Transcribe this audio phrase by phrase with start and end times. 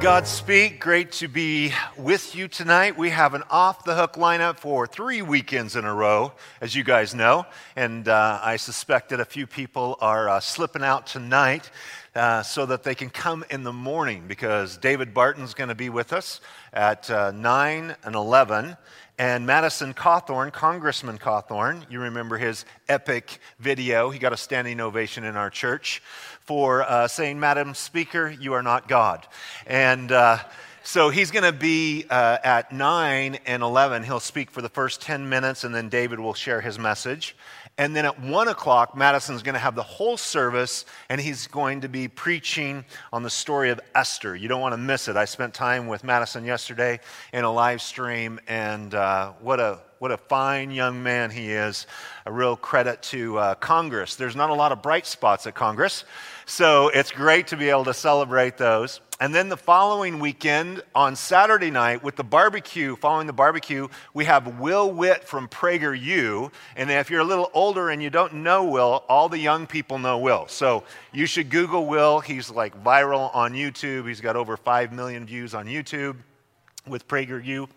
[0.00, 0.78] Godspeak.
[0.78, 2.96] Great to be with you tonight.
[2.96, 6.32] We have an off the hook lineup for three weekends in a row,
[6.62, 7.44] as you guys know.
[7.76, 11.70] And uh, I suspect that a few people are uh, slipping out tonight
[12.14, 15.90] uh, so that they can come in the morning because David Barton's going to be
[15.90, 16.40] with us
[16.72, 18.78] at uh, 9 and 11.
[19.18, 24.08] And Madison Cawthorn, Congressman Cawthorn, you remember his epic video.
[24.08, 26.02] He got a standing ovation in our church
[26.44, 29.26] for uh, saying, Madam Speaker, you are not God.
[29.66, 30.38] And uh,
[30.82, 34.02] so he's going to be uh, at 9 and 11.
[34.02, 37.36] He'll speak for the first 10 minutes, and then David will share his message.
[37.78, 41.82] And then at 1 o'clock, Madison's going to have the whole service, and he's going
[41.82, 44.34] to be preaching on the story of Esther.
[44.34, 45.16] You don't want to miss it.
[45.16, 47.00] I spent time with Madison yesterday
[47.32, 51.86] in a live stream, and uh, what, a, what a fine young man he is.
[52.24, 54.16] A real credit to uh, Congress.
[54.16, 56.04] There's not a lot of bright spots at Congress,
[56.46, 59.02] so it's great to be able to celebrate those.
[59.20, 64.24] And then the following weekend, on Saturday night, with the barbecue, following the barbecue, we
[64.24, 66.50] have Will Witt from PragerU.
[66.76, 69.98] And if you're a little older and you don't know Will, all the young people
[69.98, 70.48] know Will.
[70.48, 72.20] So you should Google Will.
[72.20, 74.08] He's like viral on YouTube.
[74.08, 76.16] He's got over 5 million views on YouTube
[76.86, 77.68] with PragerU.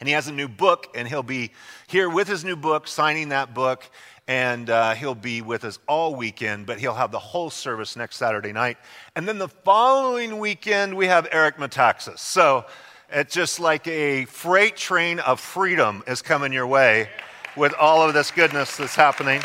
[0.00, 1.52] And he has a new book, and he'll be
[1.86, 3.84] here with his new book, signing that book
[4.30, 8.14] and uh, he'll be with us all weekend, but he'll have the whole service next
[8.14, 8.78] Saturday night.
[9.16, 12.20] And then the following weekend, we have Eric Metaxas.
[12.20, 12.64] So
[13.10, 17.08] it's just like a freight train of freedom is coming your way
[17.56, 19.42] with all of this goodness that's happening.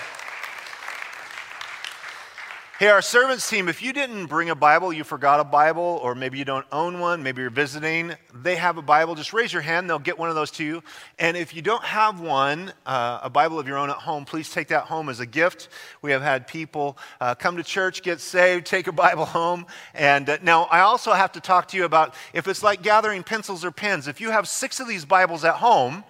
[2.77, 6.13] Hey, our servants team, if you didn't bring a Bible, you forgot a Bible, or
[6.13, 9.61] maybe you don't own one, maybe you're visiting, they have a Bible, just raise your
[9.61, 10.83] hand, they'll get one of those to you.
[11.17, 14.49] And if you don't have one, uh, a Bible of your own at home, please
[14.49, 15.69] take that home as a gift.
[16.01, 19.67] We have had people uh, come to church, get saved, take a Bible home.
[19.93, 23.23] And uh, now I also have to talk to you about if it's like gathering
[23.23, 26.03] pencils or pens, if you have six of these Bibles at home,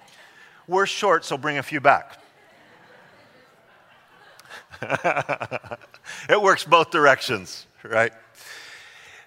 [0.67, 2.17] we're short, so bring a few back.
[6.29, 8.11] it works both directions, right?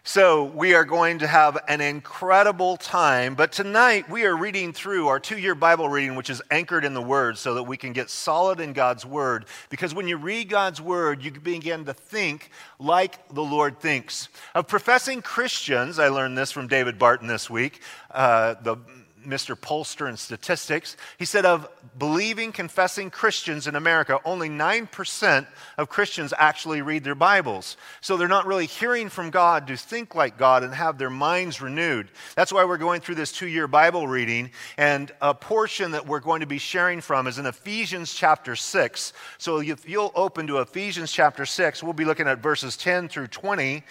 [0.05, 3.35] So, we are going to have an incredible time.
[3.35, 6.95] But tonight, we are reading through our two year Bible reading, which is anchored in
[6.95, 9.45] the Word, so that we can get solid in God's Word.
[9.69, 14.31] Because when you read God's Word, you begin to think like the Lord thinks.
[14.55, 18.79] Of professing Christians, I learned this from David Barton this week, uh, the
[19.29, 19.55] Mr.
[19.55, 20.97] Pollster in statistics.
[21.19, 21.69] He said of
[21.99, 25.47] believing, confessing Christians in America, only 9%
[25.77, 27.77] of Christians actually read their Bibles.
[28.01, 31.61] So they're not really hearing from God to think like God and have their minds
[31.61, 32.09] renewed.
[32.35, 34.51] That's why we're going through this two year Bible reading.
[34.77, 39.13] And a portion that we're going to be sharing from is in Ephesians chapter 6.
[39.37, 43.29] So if you'll open to Ephesians chapter 6, we'll be looking at verses 10 through
[43.29, 43.85] 20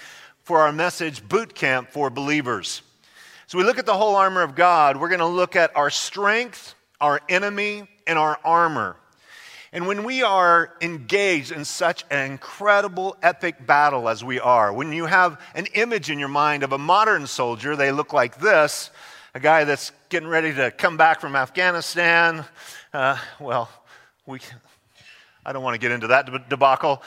[0.43, 2.81] for our message, Boot Camp for Believers.
[3.47, 4.97] So we look at the whole armor of God.
[4.97, 8.97] We're going to look at our strength, our enemy, and our armor.
[9.72, 14.91] And when we are engaged in such an incredible, epic battle as we are, when
[14.91, 18.91] you have an image in your mind of a modern soldier, they look like this
[19.34, 22.44] a guy that's getting ready to come back from Afghanistan.
[22.94, 23.69] Uh, well,
[24.25, 24.40] we,
[25.46, 27.02] I don't want to get into that debacle,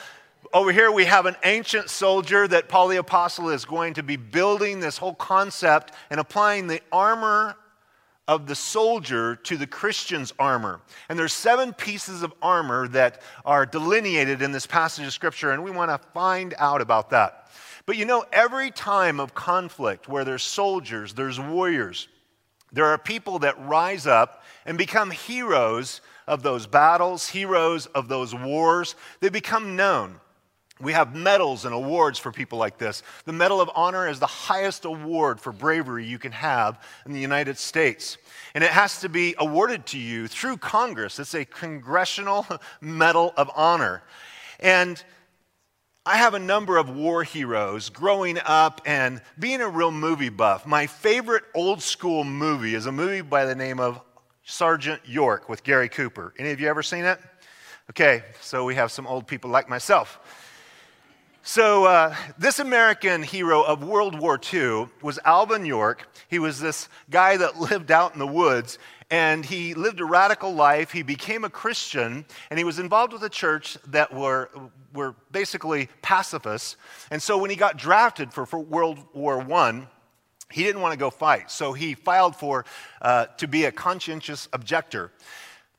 [0.53, 4.15] over here we have an ancient soldier that Paul the Apostle is going to be
[4.15, 7.55] building this whole concept and applying the armor
[8.27, 10.81] of the soldier to the Christian's armor.
[11.09, 15.63] And there's seven pieces of armor that are delineated in this passage of scripture, and
[15.63, 17.49] we want to find out about that.
[17.85, 22.07] But you know, every time of conflict where there's soldiers, there's warriors,
[22.71, 28.33] there are people that rise up and become heroes of those battles, heroes of those
[28.33, 28.95] wars.
[29.19, 30.19] They become known.
[30.81, 33.03] We have medals and awards for people like this.
[33.25, 37.19] The Medal of Honor is the highest award for bravery you can have in the
[37.19, 38.17] United States.
[38.55, 41.19] And it has to be awarded to you through Congress.
[41.19, 42.47] It's a Congressional
[42.81, 44.03] Medal of Honor.
[44.59, 45.01] And
[46.03, 50.65] I have a number of war heroes growing up and being a real movie buff.
[50.65, 54.01] My favorite old school movie is a movie by the name of
[54.43, 56.33] Sergeant York with Gary Cooper.
[56.39, 57.19] Any of you ever seen it?
[57.91, 60.19] Okay, so we have some old people like myself.
[61.43, 66.07] So, uh, this American hero of World War II was Alvin York.
[66.27, 68.77] He was this guy that lived out in the woods,
[69.09, 70.91] and he lived a radical life.
[70.91, 74.51] He became a Christian, and he was involved with a church that were,
[74.93, 76.75] were basically pacifists.
[77.09, 79.87] And so, when he got drafted for, for World War I,
[80.51, 81.49] he didn't want to go fight.
[81.49, 82.65] So, he filed for
[83.01, 85.11] uh, to be a conscientious objector.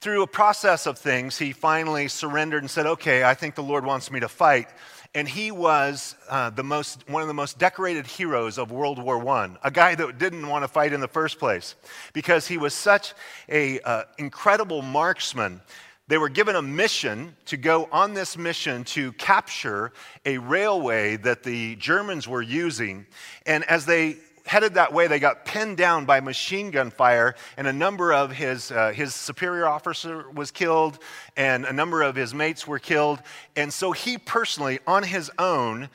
[0.00, 3.84] through a process of things, he finally surrendered and said, Okay, I think the Lord
[3.84, 4.68] wants me to fight.
[5.14, 9.26] And he was uh, the most, one of the most decorated heroes of World War
[9.28, 11.74] I, a guy that didn't want to fight in the first place
[12.14, 13.12] because he was such
[13.48, 15.60] an uh, incredible marksman.
[16.08, 19.92] They were given a mission to go on this mission to capture
[20.24, 23.06] a railway that the Germans were using.
[23.44, 24.16] And as they
[24.46, 28.32] headed that way, they got pinned down by machine gun fire, and a number of
[28.32, 30.98] his, uh, his superior officer was killed,
[31.36, 33.20] and a number of his mates were killed.
[33.56, 35.88] And so he personally, on his own,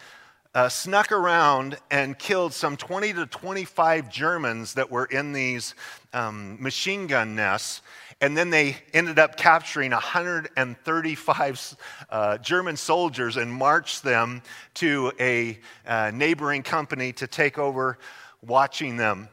[0.56, 5.76] uh, snuck around and killed some 20 to 25 Germans that were in these
[6.14, 7.82] um, machine gun nests.
[8.22, 11.78] And then they ended up capturing 135
[12.10, 14.42] uh, German soldiers and marched them
[14.76, 18.00] to a uh, neighboring company to take over
[18.48, 19.30] watching them.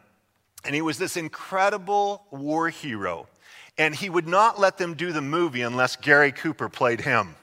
[0.65, 3.27] And he was this incredible war hero.
[3.77, 7.35] And he would not let them do the movie unless Gary Cooper played him.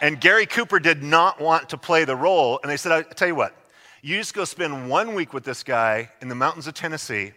[0.00, 2.60] And Gary Cooper did not want to play the role.
[2.62, 3.54] And they said, I tell you what,
[4.02, 7.32] you just go spend one week with this guy in the mountains of Tennessee.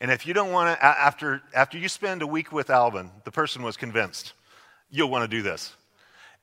[0.00, 3.30] And if you don't want to, after, after you spend a week with Alvin, the
[3.30, 4.32] person was convinced,
[4.90, 5.74] you'll want to do this.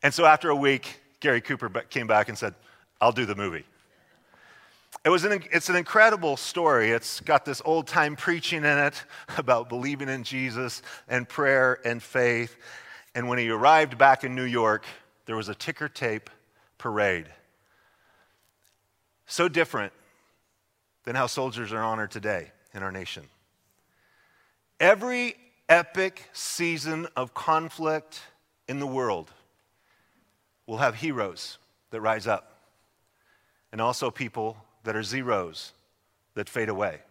[0.04, 2.54] And so after a week, Gary Cooper came back and said,
[3.02, 3.66] I'll do the movie.
[5.08, 6.92] It was an, it's an incredible story.
[6.92, 9.02] It's got this old time preaching in it
[9.38, 12.58] about believing in Jesus and prayer and faith.
[13.16, 14.84] And when he arrived back in New York,
[15.26, 16.30] there was a ticker tape
[16.78, 17.28] parade.
[19.28, 19.94] So different
[21.06, 23.24] than how soldiers are honored today in our nation.
[24.78, 25.38] Every
[25.70, 28.24] epic season of conflict
[28.68, 29.32] in the world
[30.66, 31.60] will have heroes
[31.92, 32.60] that rise up
[33.72, 34.58] and also people
[34.88, 35.74] that are zeros
[36.36, 37.02] that fade away.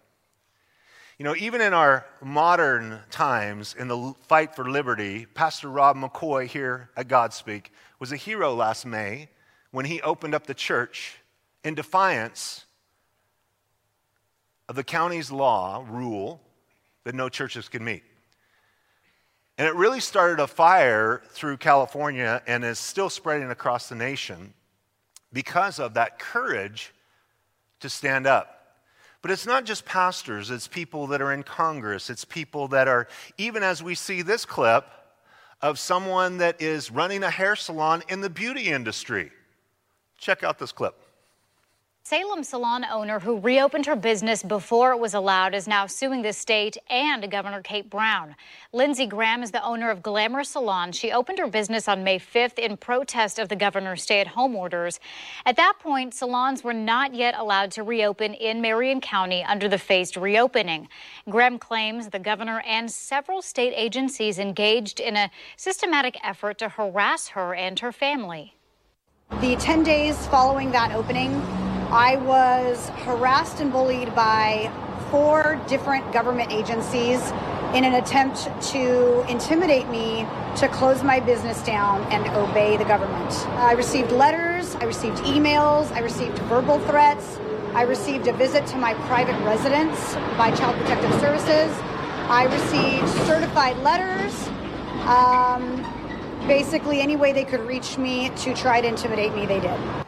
[1.18, 6.46] You know, even in our modern times, in the fight for liberty, Pastor Rob McCoy
[6.46, 7.66] here at Godspeak
[7.98, 9.28] was a hero last May
[9.72, 11.18] when he opened up the church
[11.64, 12.64] in defiance
[14.66, 16.40] of the county's law rule
[17.04, 18.04] that no churches can meet.
[19.58, 24.54] And it really started a fire through California and is still spreading across the nation
[25.30, 26.94] because of that courage
[27.80, 28.52] to stand up.
[29.22, 33.08] But it's not just pastors, it's people that are in Congress, it's people that are,
[33.38, 34.86] even as we see this clip
[35.62, 39.30] of someone that is running a hair salon in the beauty industry.
[40.18, 40.94] Check out this clip.
[42.08, 46.32] Salem salon owner who reopened her business before it was allowed is now suing the
[46.32, 48.36] state and Governor Kate Brown.
[48.72, 50.92] Lindsey Graham is the owner of Glamour Salon.
[50.92, 54.54] She opened her business on May 5th in protest of the governor's stay at home
[54.54, 55.00] orders.
[55.44, 59.76] At that point, salons were not yet allowed to reopen in Marion County under the
[59.76, 60.86] phased reopening.
[61.28, 67.30] Graham claims the governor and several state agencies engaged in a systematic effort to harass
[67.30, 68.54] her and her family.
[69.40, 71.42] The 10 days following that opening,
[71.90, 74.72] I was harassed and bullied by
[75.12, 77.20] four different government agencies
[77.74, 83.32] in an attempt to intimidate me to close my business down and obey the government.
[83.50, 87.38] I received letters, I received emails, I received verbal threats,
[87.72, 91.70] I received a visit to my private residence by Child Protective Services,
[92.28, 94.48] I received certified letters.
[95.06, 95.84] Um,
[96.48, 100.05] basically, any way they could reach me to try to intimidate me, they did.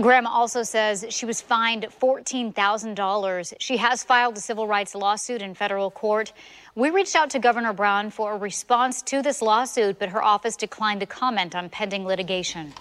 [0.00, 3.54] Graham also says she was fined $14,000.
[3.58, 6.32] She has filed a civil rights lawsuit in federal court.
[6.74, 10.56] We reached out to Governor Brown for a response to this lawsuit, but her office
[10.56, 12.72] declined to comment on pending litigation.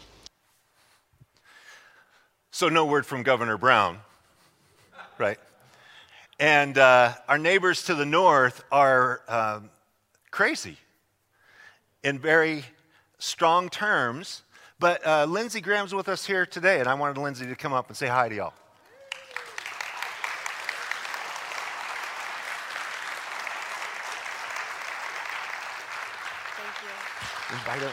[2.51, 3.97] So, no word from Governor Brown,
[5.17, 5.39] right?
[6.39, 9.69] And uh, our neighbors to the north are um,
[10.31, 10.77] crazy
[12.03, 12.63] in very
[13.19, 14.43] strong terms
[14.81, 17.87] but uh, Lindsey Graham's with us here today, and I wanted Lindsey to come up
[17.87, 18.53] and say hi to y'all.
[26.57, 27.55] Thank you.
[27.55, 27.91] Invite him,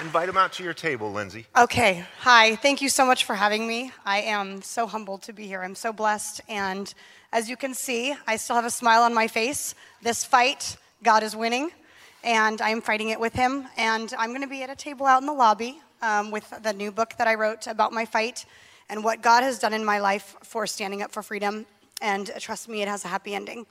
[0.00, 1.44] invite him out to your table, Lindsey.
[1.58, 2.06] Okay.
[2.20, 2.56] Hi.
[2.56, 3.92] Thank you so much for having me.
[4.06, 5.60] I am so humbled to be here.
[5.60, 6.40] I'm so blessed.
[6.48, 6.92] And
[7.32, 9.74] as you can see, I still have a smile on my face.
[10.00, 11.70] This fight, God is winning,
[12.24, 13.66] and I'm fighting it with Him.
[13.76, 16.72] And I'm going to be at a table out in the lobby um, with the
[16.72, 18.44] new book that I wrote about my fight
[18.88, 21.66] and what God has done in my life for standing up for freedom.
[22.02, 23.66] And trust me, it has a happy ending.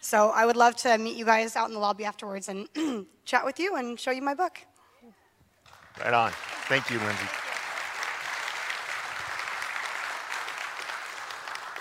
[0.00, 2.68] So I would love to meet you guys out in the lobby afterwards and
[3.24, 4.58] chat with you and show you my book.
[6.00, 6.32] Right on.
[6.68, 7.43] Thank you, Lindsey.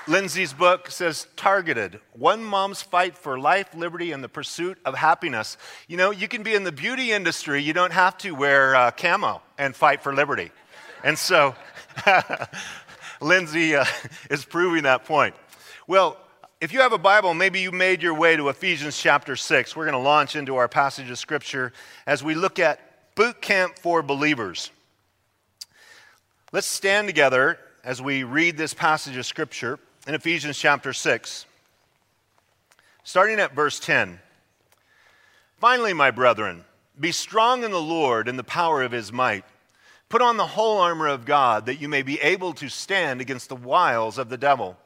[0.05, 1.99] Lindsey's book says targeted.
[2.11, 5.57] One mom's fight for life, liberty, and the pursuit of happiness.
[5.87, 8.91] You know, you can be in the beauty industry, you don't have to wear uh,
[8.91, 10.51] camo and fight for liberty.
[11.05, 11.55] And so,
[13.21, 13.85] Lindsey uh,
[14.29, 15.35] is proving that point.
[15.87, 16.17] Well,
[16.59, 19.75] if you have a Bible, maybe you made your way to Ephesians chapter 6.
[19.75, 21.71] We're going to launch into our passage of Scripture
[22.05, 24.69] as we look at boot camp for believers.
[26.51, 31.45] Let's stand together as we read this passage of Scripture in Ephesians chapter 6,
[33.03, 34.19] starting at verse 10.
[35.59, 36.65] Finally, my brethren,
[36.99, 39.45] be strong in the Lord and the power of his might.
[40.09, 43.49] Put on the whole armor of God that you may be able to stand against
[43.49, 44.77] the wiles of the devil.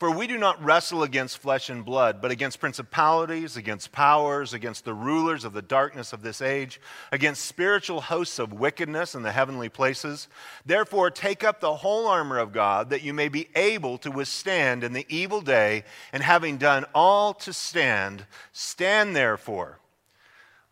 [0.00, 4.86] For we do not wrestle against flesh and blood, but against principalities, against powers, against
[4.86, 6.80] the rulers of the darkness of this age,
[7.12, 10.26] against spiritual hosts of wickedness in the heavenly places.
[10.64, 14.84] Therefore, take up the whole armor of God, that you may be able to withstand
[14.84, 19.80] in the evil day, and having done all to stand, stand therefore.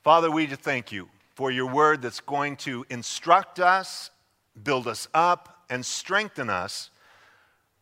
[0.02, 4.10] Father, we thank you for your word that's going to instruct us,
[4.64, 6.88] build us up, and strengthen us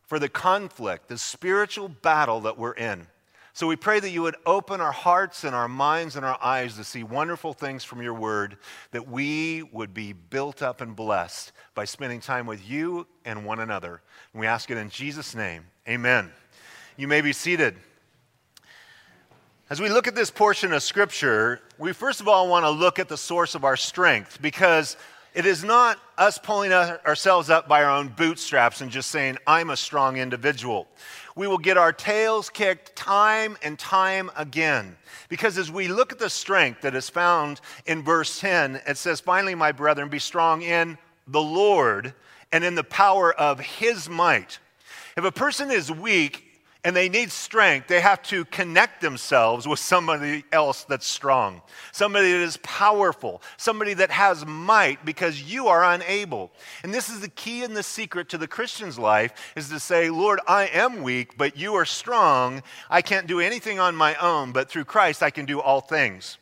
[0.07, 3.07] for the conflict, the spiritual battle that we're in.
[3.53, 6.75] So we pray that you would open our hearts and our minds and our eyes
[6.75, 8.57] to see wonderful things from your word,
[8.91, 13.59] that we would be built up and blessed by spending time with you and one
[13.59, 14.01] another.
[14.31, 15.65] And we ask it in Jesus' name.
[15.89, 16.31] Amen.
[16.95, 17.75] You may be seated.
[19.69, 22.99] As we look at this portion of Scripture, we first of all want to look
[22.99, 24.95] at the source of our strength because
[25.37, 29.69] it is not us pulling ourselves up by our own bootstraps and just saying, I'm
[29.69, 30.87] a strong individual.
[31.35, 34.97] We will get our tails kicked time and time again.
[35.29, 39.19] Because as we look at the strength that is found in verse 10, it says,
[39.19, 42.15] Finally, my brethren, be strong in the Lord
[42.51, 44.57] and in the power of his might.
[45.15, 46.46] If a person is weak,
[46.83, 52.31] and they need strength, they have to connect themselves with somebody else that's strong, somebody
[52.31, 56.51] that is powerful, somebody that has might because you are unable.
[56.83, 60.09] And this is the key and the secret to the Christian's life is to say,
[60.09, 62.61] Lord, I am weak, but you are strong.
[62.89, 66.37] I can't do anything on my own, but through Christ I can do all things.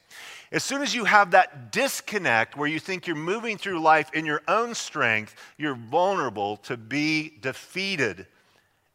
[0.51, 4.25] As soon as you have that disconnect where you think you're moving through life in
[4.25, 8.27] your own strength, you're vulnerable to be defeated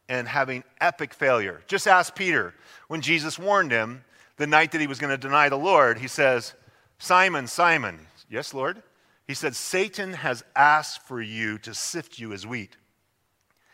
[0.09, 1.61] and having epic failure.
[1.67, 2.53] Just ask Peter
[2.87, 4.03] when Jesus warned him
[4.37, 5.99] the night that he was going to deny the Lord.
[5.99, 6.53] He says,
[6.99, 8.07] Simon, Simon.
[8.29, 8.81] Yes, Lord?
[9.27, 12.77] He said, Satan has asked for you to sift you as wheat.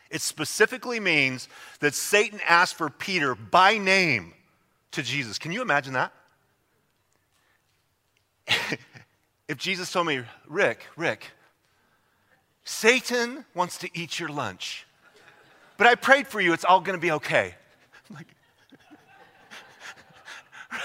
[0.10, 4.34] It specifically means that Satan asked for Peter by name
[4.92, 5.38] to Jesus.
[5.38, 6.14] Can you imagine that?
[9.48, 11.32] if Jesus told me, Rick, Rick,
[12.64, 14.87] Satan wants to eat your lunch
[15.78, 16.54] but I prayed for you.
[16.54, 17.56] It's all going to be okay.
[18.14, 18.28] Like,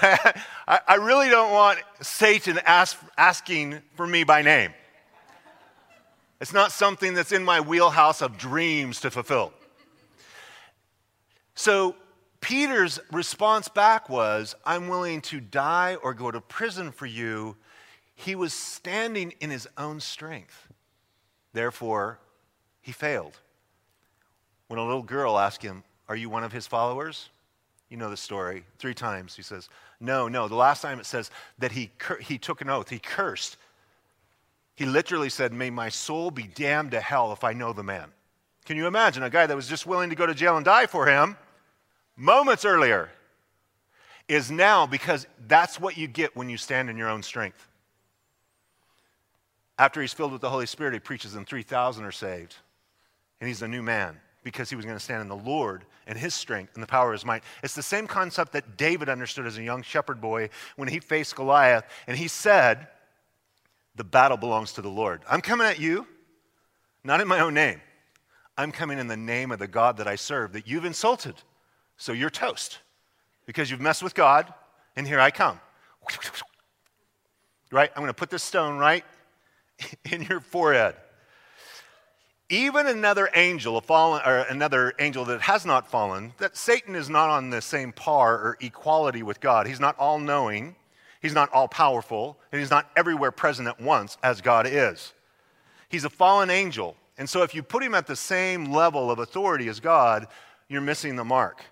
[0.67, 4.73] I, I, really don't want Satan ask, asking for me by name.
[6.39, 9.53] It's not something that's in my wheelhouse of dreams to fulfill.
[11.55, 11.95] So
[12.41, 17.55] Peter's response back was, I'm willing to die or go to prison for you.
[18.15, 20.67] He was standing in his own strength.
[21.53, 22.19] Therefore,
[22.81, 23.39] he failed.
[24.73, 27.29] When a little girl asked him, Are you one of his followers?
[27.89, 28.63] You know the story.
[28.79, 30.47] Three times he says, No, no.
[30.47, 33.57] The last time it says that he, cur- he took an oath, he cursed.
[34.73, 38.09] He literally said, May my soul be damned to hell if I know the man.
[38.65, 40.87] Can you imagine a guy that was just willing to go to jail and die
[40.87, 41.37] for him
[42.17, 43.11] moments earlier
[44.27, 47.67] is now because that's what you get when you stand in your own strength.
[49.77, 52.55] After he's filled with the Holy Spirit, he preaches and 3,000 are saved.
[53.39, 56.17] And he's a new man because he was going to stand in the Lord and
[56.17, 57.43] his strength and the power of his might.
[57.63, 61.35] It's the same concept that David understood as a young shepherd boy when he faced
[61.35, 62.87] Goliath, and he said,
[63.95, 65.21] The battle belongs to the Lord.
[65.29, 66.07] I'm coming at you,
[67.03, 67.81] not in my own name.
[68.57, 71.35] I'm coming in the name of the God that I serve that you've insulted.
[71.97, 72.79] So you're toast
[73.45, 74.53] because you've messed with God,
[74.95, 75.59] and here I come.
[77.71, 77.89] Right?
[77.95, 79.03] I'm going to put this stone right
[80.11, 80.95] in your forehead
[82.49, 87.09] even another angel, a fallen, or another angel that has not fallen, that Satan is
[87.09, 89.65] not on the same par or equality with God.
[89.67, 90.75] He's not all knowing,
[91.21, 95.13] he's not all powerful, and he's not everywhere present at once as God is.
[95.89, 96.95] He's a fallen angel.
[97.17, 100.27] And so if you put him at the same level of authority as God,
[100.67, 101.63] you're missing the mark.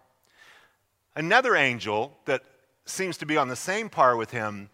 [1.15, 2.43] Another angel that
[2.85, 4.69] seems to be on the same par with him,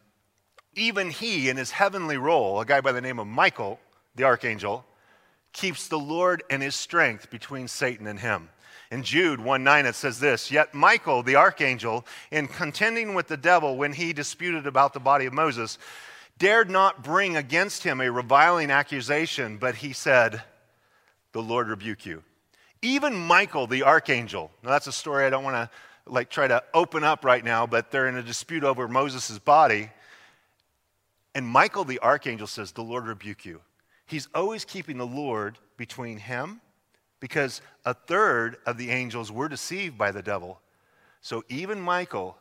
[0.75, 3.79] even he in his heavenly role, a guy by the name of Michael,
[4.15, 4.85] the archangel,
[5.53, 8.49] keeps the Lord and his strength between Satan and him.
[8.89, 13.37] In Jude 1 9, it says this Yet Michael, the archangel, in contending with the
[13.37, 15.77] devil when he disputed about the body of Moses,
[16.37, 20.41] dared not bring against him a reviling accusation, but he said,
[21.33, 22.23] The Lord rebuke you.
[22.81, 25.69] Even Michael, the archangel, now that's a story I don't want to
[26.11, 29.89] like try to open up right now, but they're in a dispute over Moses' body.
[31.35, 33.61] And Michael, the archangel, says, The Lord rebuke you.
[34.07, 36.61] He's always keeping the Lord between him
[37.19, 40.59] because a third of the angels were deceived by the devil.
[41.21, 42.37] So even Michael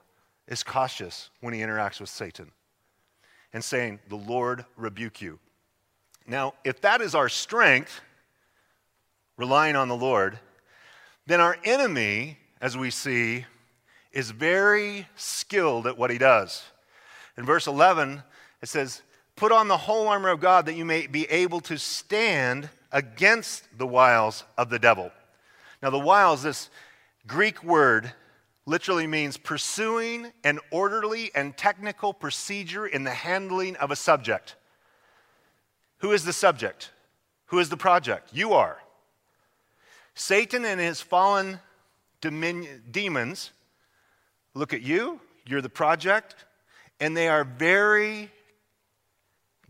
[0.47, 2.53] is cautious when he interacts with Satan
[3.53, 5.39] and saying, The Lord rebuke you.
[6.27, 8.01] Now, if that is our strength,
[9.37, 10.39] relying on the Lord,
[11.27, 13.45] then our enemy, as we see,
[14.13, 16.65] is very skilled at what he does.
[17.37, 18.23] In verse 11,
[18.63, 19.03] it says,
[19.37, 23.79] Put on the whole armor of God that you may be able to stand against
[23.79, 25.13] the wiles of the devil.
[25.83, 26.71] Now, the wiles, this
[27.27, 28.13] Greek word,
[28.65, 34.57] literally means pursuing an orderly and technical procedure in the handling of a subject.
[35.99, 36.91] Who is the subject?
[37.47, 38.31] Who is the project?
[38.33, 38.79] You are.
[40.15, 41.61] Satan and his fallen
[42.21, 43.51] demons
[44.55, 46.35] look at you, you're the project,
[46.99, 48.31] and they are very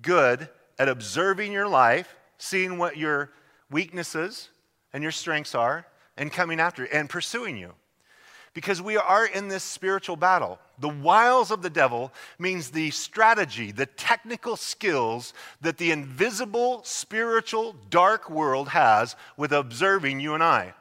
[0.06, 0.48] good
[0.78, 3.30] at observing your life, seeing what your
[3.70, 4.48] weaknesses
[4.92, 5.84] and your strengths are,
[6.16, 7.72] and coming after you and pursuing you.
[8.54, 10.58] Because we are in this spiritual battle.
[10.78, 17.76] The wiles of the devil means the strategy, the technical skills that the invisible, spiritual,
[17.90, 20.72] dark world has with observing you and I.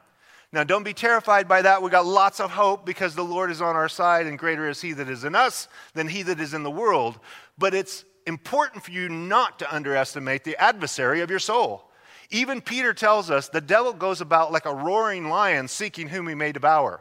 [0.52, 1.82] Now, don't be terrified by that.
[1.82, 4.80] We got lots of hope because the Lord is on our side, and greater is
[4.80, 7.18] He that is in us than He that is in the world.
[7.58, 11.84] But it's important for you not to underestimate the adversary of your soul.
[12.30, 16.34] Even Peter tells us the devil goes about like a roaring lion seeking whom he
[16.34, 17.00] may devour.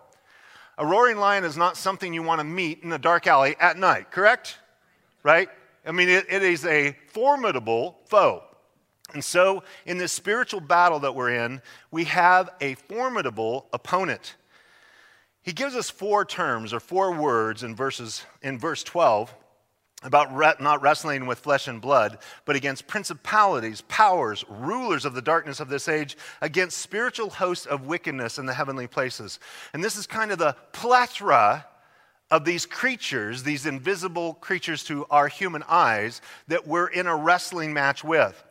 [0.78, 3.78] A roaring lion is not something you want to meet in a dark alley at
[3.78, 4.58] night, correct?
[5.24, 5.50] Right?
[5.86, 8.44] I mean, it, it is a formidable foe.
[9.14, 14.36] And so, in this spiritual battle that we're in, we have a formidable opponent.
[15.42, 19.34] He gives us four terms or four words in verses in verse 12
[20.06, 25.22] about re- not wrestling with flesh and blood, but against principalities, powers, rulers of the
[25.22, 29.40] darkness of this age, against spiritual hosts of wickedness in the heavenly places.
[29.74, 31.66] And this is kind of the plethora
[32.32, 37.74] of these creatures, these invisible creatures to our human eyes, that we're in a wrestling
[37.74, 38.42] match with.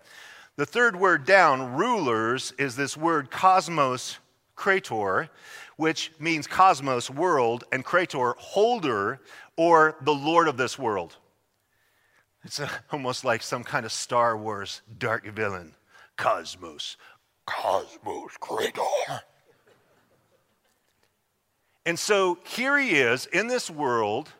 [0.56, 4.18] The third word down, rulers, is this word cosmos
[4.56, 5.28] krator,
[5.76, 9.20] which means cosmos, world, and krator, holder,
[9.56, 11.16] or the Lord of this world.
[12.44, 15.74] It's a, almost like some kind of Star Wars dark villain.
[16.16, 16.96] Cosmos.
[17.46, 19.20] Cosmos Krator.
[21.86, 24.30] And so here he is in this world,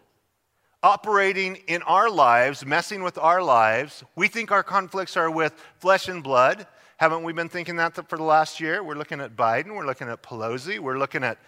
[0.82, 4.02] operating in our lives, messing with our lives.
[4.16, 6.66] We think our conflicts are with flesh and blood.
[6.96, 8.82] Haven't we been thinking that for the last year?
[8.82, 11.38] We're looking at Biden, we're looking at Pelosi, we're looking at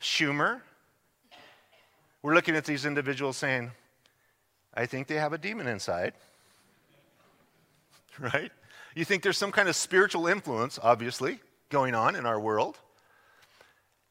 [0.00, 0.60] Schumer.
[2.22, 3.70] We're looking at these individuals saying,
[4.74, 6.14] I think they have a demon inside.
[8.20, 8.52] Right?
[8.94, 12.78] You think there's some kind of spiritual influence, obviously, going on in our world.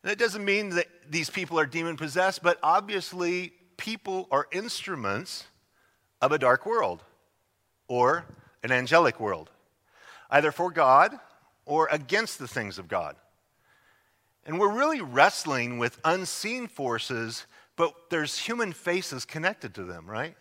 [0.03, 5.45] And it doesn't mean that these people are demon possessed, but obviously, people are instruments
[6.21, 7.01] of a dark world
[7.87, 8.25] or
[8.61, 9.49] an angelic world,
[10.29, 11.17] either for God
[11.65, 13.15] or against the things of God.
[14.45, 17.45] And we're really wrestling with unseen forces,
[17.77, 20.35] but there's human faces connected to them, right?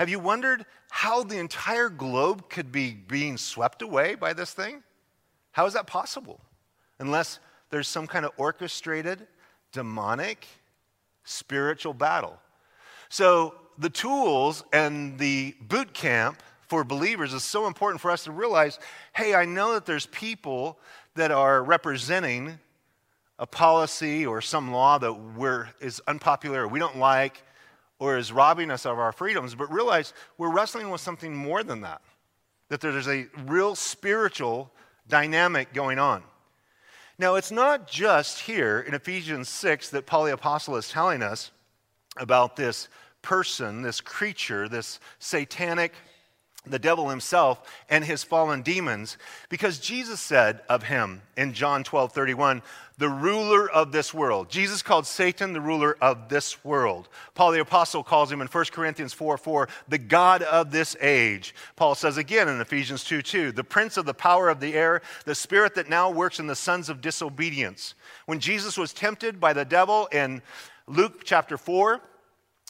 [0.00, 4.82] Have you wondered how the entire globe could be being swept away by this thing?
[5.52, 6.40] How is that possible?
[7.00, 9.26] Unless there's some kind of orchestrated,
[9.72, 10.46] demonic,
[11.24, 12.38] spiritual battle.
[13.10, 18.32] So, the tools and the boot camp for believers is so important for us to
[18.32, 18.78] realize
[19.14, 20.78] hey, I know that there's people
[21.14, 22.58] that are representing
[23.38, 27.42] a policy or some law that we're, is unpopular or we don't like,
[28.00, 31.82] or is robbing us of our freedoms, but realize we're wrestling with something more than
[31.82, 32.00] that.
[32.68, 34.72] That there's a real spiritual
[35.06, 36.24] dynamic going on.
[37.18, 41.50] Now, it's not just here in Ephesians 6 that Paul the Apostle is telling us
[42.16, 42.88] about this
[43.20, 45.92] person, this creature, this satanic
[46.66, 49.16] the devil himself and his fallen demons
[49.48, 52.62] because Jesus said of him in John 12 31,
[53.00, 54.50] the ruler of this world.
[54.50, 57.08] Jesus called Satan the ruler of this world.
[57.34, 61.54] Paul the Apostle calls him in 1 Corinthians 4 4, the God of this age.
[61.76, 65.00] Paul says again in Ephesians 2 2, the prince of the power of the air,
[65.24, 67.94] the spirit that now works in the sons of disobedience.
[68.26, 70.42] When Jesus was tempted by the devil in
[70.86, 72.02] Luke chapter 4,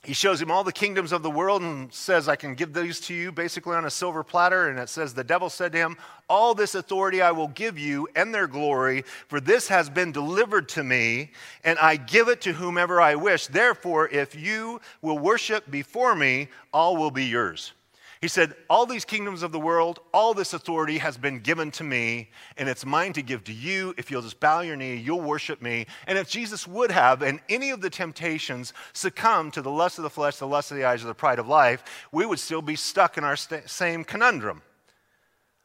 [0.02, 3.00] he shows him all the kingdoms of the world and says, I can give these
[3.00, 4.68] to you basically on a silver platter.
[4.68, 8.08] And it says, The devil said to him, All this authority I will give you
[8.16, 11.32] and their glory, for this has been delivered to me,
[11.64, 13.46] and I give it to whomever I wish.
[13.48, 17.72] Therefore, if you will worship before me, all will be yours.
[18.20, 21.84] He said, All these kingdoms of the world, all this authority has been given to
[21.84, 23.94] me, and it's mine to give to you.
[23.96, 25.86] If you'll just bow your knee, you'll worship me.
[26.06, 30.02] And if Jesus would have, in any of the temptations, succumbed to the lust of
[30.02, 32.60] the flesh, the lust of the eyes, or the pride of life, we would still
[32.60, 34.60] be stuck in our st- same conundrum,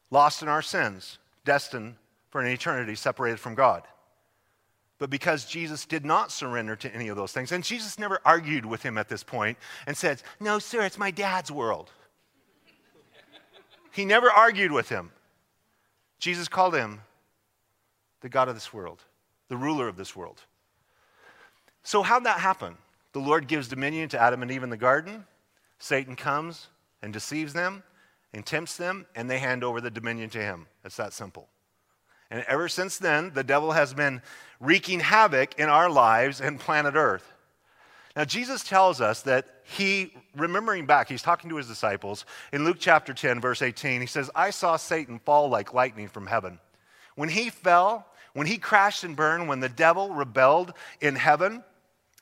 [0.09, 1.95] lost in our sins, destined
[2.29, 3.83] for an eternity separated from God.
[4.97, 8.65] But because Jesus did not surrender to any of those things, and Jesus never argued
[8.65, 11.91] with him at this point and said, No, sir, it's my dad's world.
[13.95, 15.11] He never argued with him.
[16.19, 16.99] Jesus called him
[18.19, 19.01] the God of this world,
[19.47, 20.41] the ruler of this world.
[21.83, 22.75] So, how'd that happen?
[23.13, 25.23] The Lord gives dominion to Adam and Eve in the garden.
[25.79, 26.67] Satan comes
[27.01, 27.83] and deceives them
[28.33, 30.67] and tempts them, and they hand over the dominion to him.
[30.83, 31.47] It's that simple.
[32.29, 34.21] And ever since then, the devil has been
[34.59, 37.31] wreaking havoc in our lives and planet Earth.
[38.13, 42.25] Now, Jesus tells us that he, remembering back, he's talking to his disciples.
[42.51, 46.27] In Luke chapter 10, verse 18, he says, I saw Satan fall like lightning from
[46.27, 46.59] heaven.
[47.15, 51.63] When he fell, when he crashed and burned, when the devil rebelled in heaven,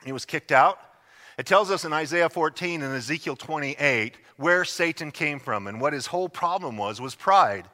[0.04, 0.78] he was kicked out.
[1.36, 5.92] It tells us in Isaiah 14 and Ezekiel 28 where Satan came from and what
[5.92, 7.68] his whole problem was was pride.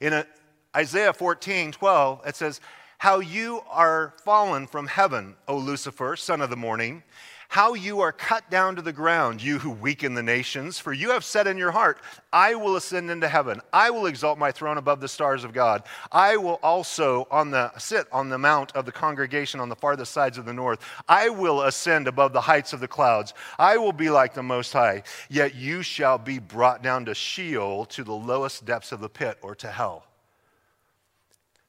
[0.00, 0.26] In a,
[0.74, 2.60] Isaiah 14, 12, it says,
[2.98, 7.02] How you are fallen from heaven, O Lucifer, son of the morning
[7.48, 10.78] how you are cut down to the ground, you who weaken the nations.
[10.78, 11.98] For you have said in your heart,
[12.32, 13.60] I will ascend into heaven.
[13.72, 15.84] I will exalt my throne above the stars of God.
[16.10, 20.12] I will also on the, sit on the mount of the congregation on the farthest
[20.12, 20.80] sides of the north.
[21.08, 23.32] I will ascend above the heights of the clouds.
[23.58, 25.02] I will be like the Most High.
[25.28, 29.38] Yet you shall be brought down to Sheol, to the lowest depths of the pit,
[29.42, 30.06] or to hell.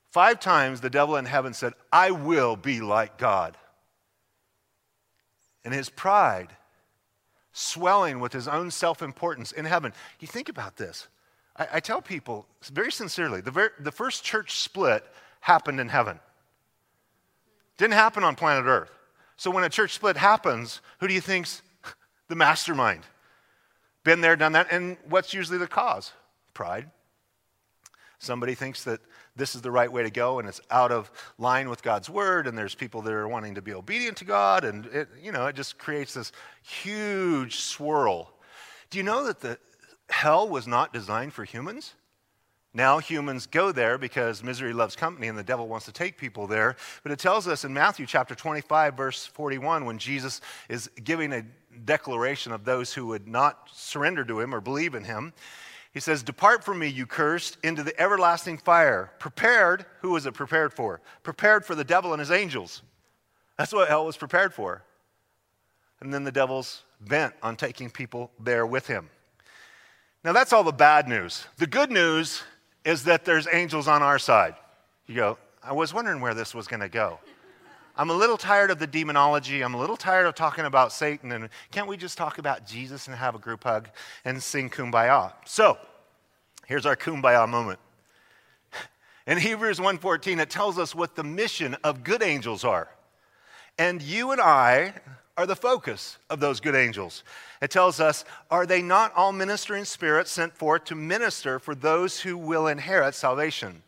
[0.09, 3.57] Five times the devil in heaven said, I will be like God
[5.67, 6.47] and his pride
[7.51, 9.91] swelling with his own self importance in heaven.
[10.21, 11.09] You think about this.
[11.57, 15.03] I, I tell people very sincerely the, very, the first church split
[15.41, 16.21] happened in heaven,
[17.77, 18.91] didn't happen on planet Earth.
[19.35, 21.61] So when a church split happens, who do you think's
[22.29, 23.03] the mastermind?
[24.05, 24.71] Been there, done that.
[24.71, 26.13] And what's usually the cause?
[26.53, 26.89] Pride.
[28.19, 29.01] Somebody thinks that
[29.37, 32.47] this is the right way to go and it's out of line with God's word
[32.47, 35.47] and there's people that are wanting to be obedient to God and it, you know,
[35.47, 36.31] it just creates this
[36.63, 38.31] huge swirl.
[38.89, 39.57] Do you know that the
[40.09, 41.93] hell was not designed for humans?
[42.73, 46.47] Now humans go there because misery loves company and the devil wants to take people
[46.47, 46.75] there.
[47.01, 51.43] But it tells us in Matthew chapter 25 verse 41 when Jesus is giving a
[51.85, 55.33] declaration of those who would not surrender to him or believe in him.
[55.97, 59.09] He says, Depart from me, you cursed, into the everlasting fire.
[59.17, 61.01] Prepared, who was it prepared for?
[61.23, 62.83] Prepared for the devil and his angels.
[63.57, 64.83] That's what hell was prepared for.
[65.99, 69.09] And then the devil's bent on taking people there with him.
[70.23, 71.47] Now, that's all the bad news.
[71.57, 72.43] The good news
[72.85, 74.53] is that there's angels on our side.
[75.07, 77.17] You go, I was wondering where this was going to go.
[77.99, 79.63] I'm a little tired of the demonology.
[79.63, 81.31] I'm a little tired of talking about Satan.
[81.31, 83.89] And can't we just talk about Jesus and have a group hug
[84.23, 85.33] and sing kumbaya?
[85.45, 85.79] So,
[86.67, 87.79] here's our kumbaya moment.
[89.27, 92.87] In Hebrews 1:14 it tells us what the mission of good angels are.
[93.79, 94.93] And you and I
[95.35, 97.23] are the focus of those good angels.
[97.61, 102.21] It tells us, are they not all ministering spirits sent forth to minister for those
[102.21, 103.83] who will inherit salvation?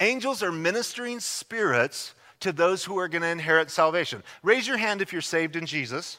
[0.00, 4.22] Angels are ministering spirits to those who are going to inherit salvation.
[4.42, 6.18] Raise your hand if you're saved in Jesus.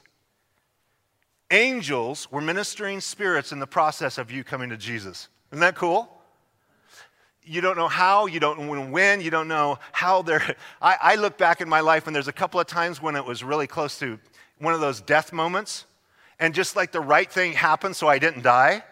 [1.51, 5.29] Angels were ministering spirits in the process of you coming to Jesus.
[5.51, 6.09] Isn't that cool?
[7.43, 10.55] You don't know how, you don't know when, you don't know how they're.
[10.81, 13.25] I, I look back in my life and there's a couple of times when it
[13.25, 14.17] was really close to
[14.59, 15.85] one of those death moments,
[16.39, 18.83] and just like the right thing happened so I didn't die.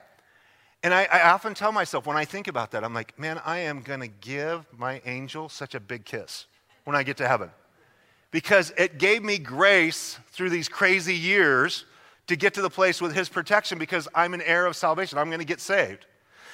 [0.84, 3.60] And I, I, often tell myself when I think about that, I'm like, man, I
[3.60, 6.48] am going to give my angel such a big kiss
[6.84, 7.50] when I get to heaven.
[8.32, 11.86] Because it gave me grace through these crazy years
[12.28, 15.18] to get to the place with His protection because I'm an heir of salvation.
[15.18, 16.06] I'm going to get saved.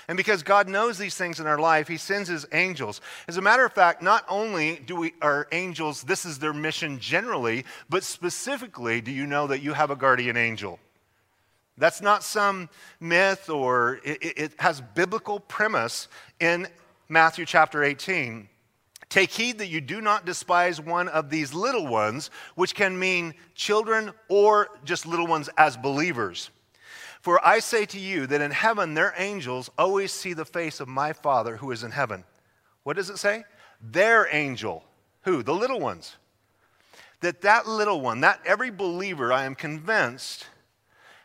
[0.07, 3.01] And because God knows these things in our life, He sends His angels.
[3.27, 6.99] As a matter of fact, not only do we, our angels, this is their mission
[6.99, 10.79] generally, but specifically, do you know that you have a guardian angel?
[11.77, 16.07] That's not some myth or it, it has biblical premise
[16.39, 16.67] in
[17.07, 18.49] Matthew chapter 18.
[19.09, 23.33] Take heed that you do not despise one of these little ones, which can mean
[23.55, 26.49] children or just little ones as believers.
[27.21, 30.87] For I say to you that in heaven their angels always see the face of
[30.87, 32.25] my Father who is in heaven.
[32.83, 33.43] What does it say?
[33.81, 34.83] Their angel.
[35.23, 35.41] Who?
[35.43, 36.15] The little ones.
[37.21, 40.47] That that little one, that every believer, I am convinced,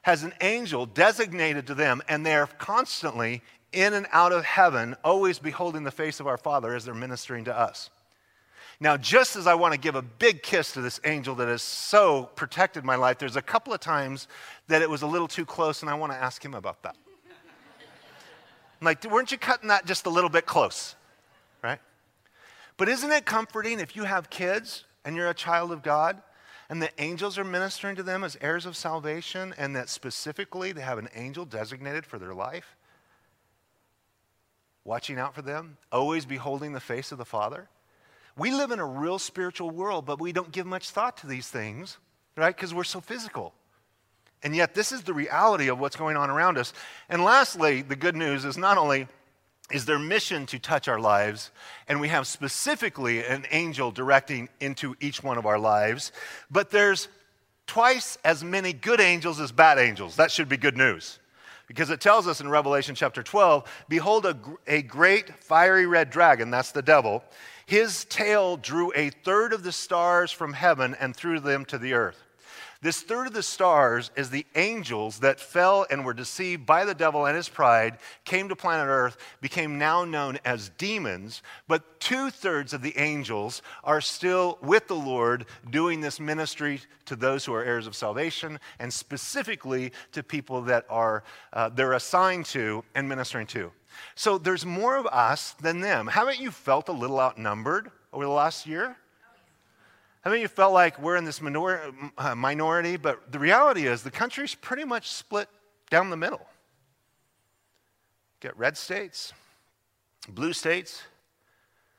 [0.03, 3.43] has an angel designated to them, and they are constantly
[3.73, 7.45] in and out of heaven, always beholding the face of our Father as they're ministering
[7.45, 7.91] to us.
[8.81, 11.63] Now, just as I want to give a big kiss to this angel that has
[11.63, 14.27] so protected my life, there's a couple of times
[14.67, 16.97] that it was a little too close, and I want to ask him about that.
[18.81, 20.97] I'm like, weren't you cutting that just a little bit close?
[21.63, 21.79] Right?
[22.77, 26.21] But isn't it comforting if you have kids and you're a child of God
[26.69, 30.81] and the angels are ministering to them as heirs of salvation and that specifically they
[30.81, 32.77] have an angel designated for their life?
[34.85, 37.69] Watching out for them, always beholding the face of the Father?
[38.37, 41.49] We live in a real spiritual world, but we don't give much thought to these
[41.49, 41.99] things,
[42.37, 42.55] right?
[42.55, 43.55] Because we're so physical.
[44.43, 46.73] And yet, this is the reality of what's going on around us.
[47.09, 49.07] And lastly, the good news is not only
[49.71, 51.51] is their mission to touch our lives,
[51.89, 56.13] and we have specifically an angel directing into each one of our lives,
[56.51, 57.09] but there's
[57.67, 60.17] twice as many good angels as bad angels.
[60.17, 61.19] That should be good news.
[61.73, 66.51] Because it tells us in Revelation chapter 12 Behold, a, a great fiery red dragon,
[66.51, 67.25] that's the devil.
[67.65, 71.95] His tail drew a third of the stars from heaven and threw them to the
[71.95, 72.22] earth.
[72.83, 76.97] This third of the stars is the angels that fell and were deceived by the
[76.97, 81.45] devil and his pride, came to planet Earth, became now known as demons.
[81.69, 87.15] But two thirds of the angels are still with the Lord doing this ministry to
[87.15, 92.47] those who are heirs of salvation and specifically to people that are uh, they're assigned
[92.47, 93.71] to and ministering to.
[94.17, 96.09] So there's more of us than them.
[96.09, 98.97] Haven't you felt a little outnumbered over the last year?
[100.23, 102.97] How many of you felt like we're in this minor, uh, minority?
[102.97, 105.49] But the reality is, the country's pretty much split
[105.91, 106.47] down the middle.
[108.39, 109.33] Get red states,
[110.29, 111.03] blue states.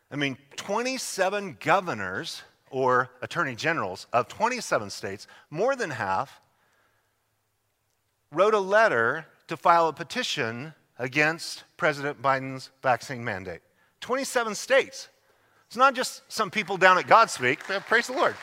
[0.10, 6.40] I mean, 27 governors or attorney generals of 27 states, more than half,
[8.32, 13.62] wrote a letter to file a petition against President Biden's vaccine mandate.
[14.00, 15.10] 27 states.
[15.74, 17.68] It's not just some people down at Godspeak.
[17.68, 18.36] Uh, praise the Lord.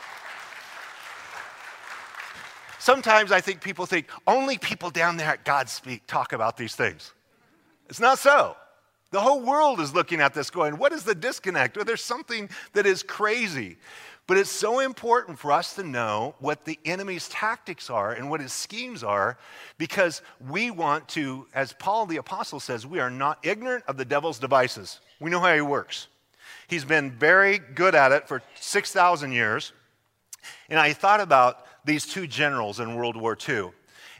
[2.77, 7.13] Sometimes I think people think only people down there at Godspeak talk about these things.
[7.87, 8.57] It's not so.
[9.11, 11.77] The whole world is looking at this going, what is the disconnect?
[11.77, 13.77] Or there's something that is crazy.
[14.27, 18.41] But it's so important for us to know what the enemy's tactics are and what
[18.41, 19.37] his schemes are
[19.77, 24.03] because we want to, as Paul the Apostle says, we are not ignorant of the
[24.03, 24.99] devil's devices.
[25.21, 26.09] We know how he works.
[26.67, 29.73] He's been very good at it for 6,000 years.
[30.69, 33.71] And I thought about these two generals in World War II.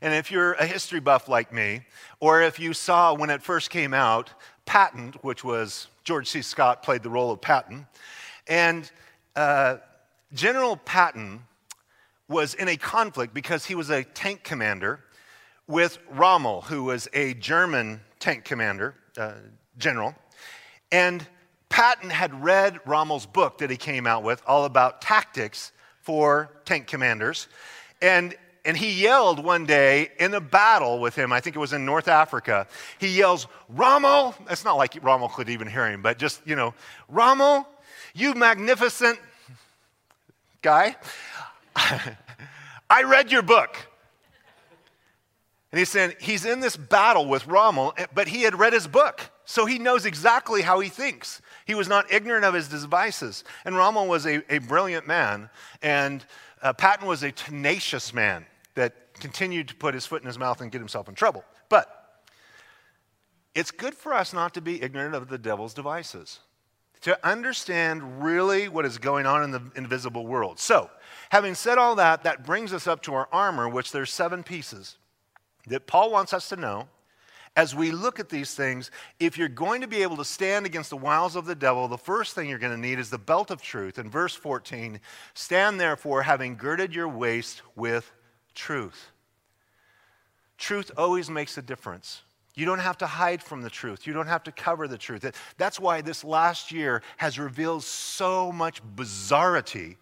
[0.01, 1.81] And if you're a history buff like me,
[2.19, 4.31] or if you saw when it first came out,
[4.65, 6.41] Patton, which was George C.
[6.41, 7.85] Scott played the role of Patton,
[8.47, 8.91] and
[9.35, 9.77] uh,
[10.33, 11.43] General Patton
[12.27, 15.01] was in a conflict because he was a tank commander
[15.67, 19.33] with Rommel, who was a German tank commander, uh,
[19.77, 20.15] general.
[20.91, 21.25] And
[21.71, 26.85] Patton had read Rommel's book that he came out with, all about tactics for tank
[26.85, 27.47] commanders.
[28.01, 31.71] And, and he yelled one day in a battle with him, I think it was
[31.71, 32.67] in North Africa.
[32.99, 36.73] He yells, Rommel, it's not like Rommel could even hear him, but just, you know,
[37.07, 37.65] Rommel,
[38.13, 39.17] you magnificent
[40.61, 40.97] guy,
[42.89, 43.77] I read your book.
[45.71, 49.21] And he's saying he's in this battle with Rommel, but he had read his book.
[49.45, 51.41] So he knows exactly how he thinks.
[51.71, 53.45] He was not ignorant of his devices.
[53.63, 55.49] And Rommel was a, a brilliant man,
[55.81, 56.25] and
[56.61, 60.59] uh, Patton was a tenacious man that continued to put his foot in his mouth
[60.59, 61.45] and get himself in trouble.
[61.69, 62.23] But
[63.55, 66.39] it's good for us not to be ignorant of the devil's devices,
[67.03, 70.59] to understand really what is going on in the invisible world.
[70.59, 70.89] So,
[71.29, 74.97] having said all that, that brings us up to our armor, which there's seven pieces
[75.67, 76.89] that Paul wants us to know
[77.55, 80.89] as we look at these things, if you're going to be able to stand against
[80.89, 83.51] the wiles of the devil, the first thing you're going to need is the belt
[83.51, 83.99] of truth.
[83.99, 84.99] In verse 14,
[85.33, 88.09] stand therefore, having girded your waist with
[88.55, 89.11] truth.
[90.57, 92.21] Truth always makes a difference.
[92.55, 94.07] You don't have to hide from the truth.
[94.07, 95.25] You don't have to cover the truth.
[95.57, 99.97] That's why this last year has revealed so much bizarrity.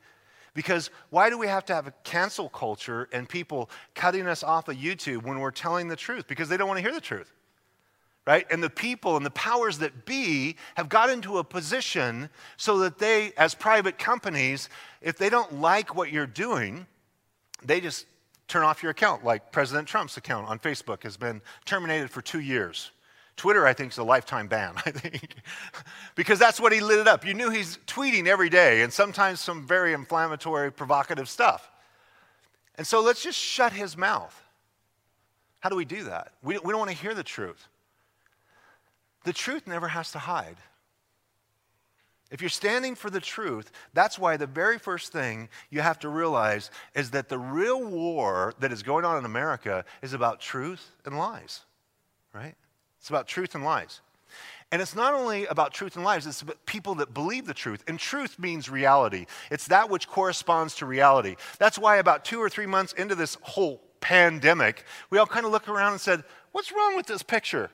[0.53, 4.67] Because why do we have to have a cancel culture and people cutting us off
[4.67, 6.27] of YouTube when we're telling the truth?
[6.27, 7.31] Because they don't want to hear the truth.
[8.29, 8.45] Right?
[8.51, 12.99] And the people and the powers that be have got into a position so that
[12.99, 14.69] they, as private companies,
[15.01, 16.85] if they don't like what you're doing,
[17.63, 18.05] they just
[18.47, 22.39] turn off your account, like President Trump's account on Facebook has been terminated for two
[22.39, 22.91] years.
[23.35, 25.33] Twitter, I think, is a lifetime ban, I think,
[26.13, 27.25] because that's what he lit it up.
[27.25, 31.71] You knew he's tweeting every day and sometimes some very inflammatory, provocative stuff.
[32.75, 34.39] And so let's just shut his mouth.
[35.61, 36.33] How do we do that?
[36.43, 37.67] We, we don't want to hear the truth.
[39.23, 40.57] The truth never has to hide.
[42.31, 46.09] If you're standing for the truth, that's why the very first thing you have to
[46.09, 50.91] realize is that the real war that is going on in America is about truth
[51.05, 51.61] and lies,
[52.33, 52.55] right?
[52.99, 54.01] It's about truth and lies.
[54.71, 57.83] And it's not only about truth and lies, it's about people that believe the truth.
[57.87, 61.35] And truth means reality, it's that which corresponds to reality.
[61.57, 65.51] That's why, about two or three months into this whole pandemic, we all kind of
[65.51, 67.71] looked around and said, What's wrong with this picture?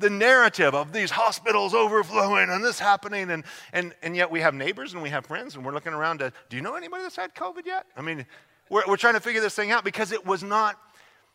[0.00, 3.30] The narrative of these hospitals overflowing and this happening.
[3.30, 6.18] And, and, and yet we have neighbors and we have friends and we're looking around
[6.18, 7.86] to, do you know anybody that's had COVID yet?
[7.96, 8.26] I mean,
[8.70, 10.78] we're, we're trying to figure this thing out because it was not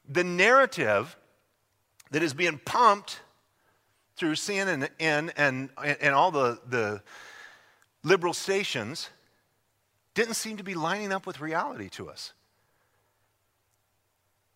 [0.10, 1.16] the narrative
[2.12, 3.20] that is being pumped
[4.16, 5.70] through CNN and, and,
[6.02, 7.04] and all the, the
[8.04, 9.10] liberal stations
[10.16, 12.34] didn't seem to be lining up with reality to us.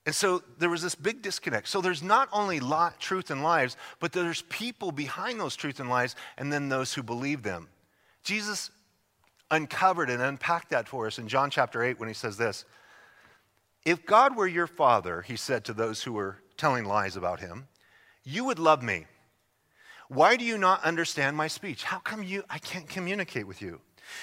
[0.09, 1.67] And so there was this big disconnect.
[1.67, 2.59] So there's not only
[2.97, 7.03] truth and lies, but there's people behind those truth and lies, and then those who
[7.03, 7.67] believe them.
[8.23, 8.71] Jesus
[9.51, 12.65] uncovered and unpacked that for us in John chapter 8 when he says this
[13.85, 17.67] If God were your father, he said to those who were telling lies about him,
[18.23, 19.05] you would love me.
[20.07, 21.83] Why do you not understand my speech?
[21.83, 23.79] How come you I can't communicate with you?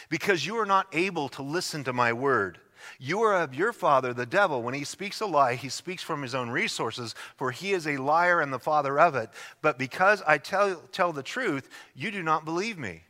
[0.09, 2.59] Because you are not able to listen to my word.
[2.99, 4.63] You are of your father, the devil.
[4.63, 7.97] When he speaks a lie, he speaks from his own resources, for he is a
[7.97, 9.31] liar and the father of it.
[9.63, 13.03] But because I tell, tell the truth, you do not believe me.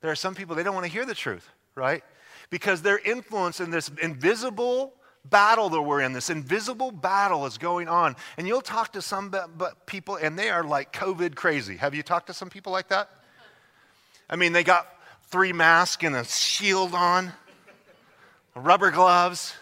[0.00, 2.04] There are some people, they don't want to hear the truth, right?
[2.50, 4.92] Because they're influenced in this invisible
[5.24, 6.12] battle that we're in.
[6.12, 8.16] This invisible battle is going on.
[8.36, 9.34] And you'll talk to some
[9.86, 11.76] people, and they are like COVID crazy.
[11.78, 13.08] Have you talked to some people like that?
[14.28, 14.86] I mean, they got
[15.28, 17.32] three masks and a shield on
[18.54, 19.54] rubber gloves,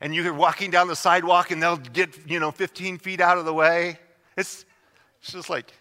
[0.00, 3.44] and you're walking down the sidewalk and they'll get, you know, 15 feet out of
[3.44, 3.98] the way.
[4.36, 4.64] It's,
[5.20, 5.72] it's just like,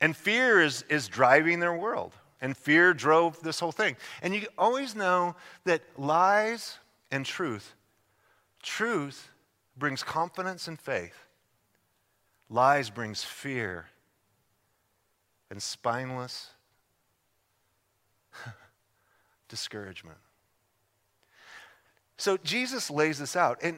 [0.00, 2.12] and fear is, is driving their world.
[2.40, 3.96] And fear drove this whole thing.
[4.20, 6.78] And you always know that lies
[7.12, 7.74] and truth,
[8.62, 9.30] truth
[9.76, 11.14] brings confidence and faith.
[12.50, 13.86] Lies brings fear
[15.50, 16.50] and spineless
[19.52, 20.16] discouragement.
[22.16, 23.58] So Jesus lays this out.
[23.62, 23.76] And,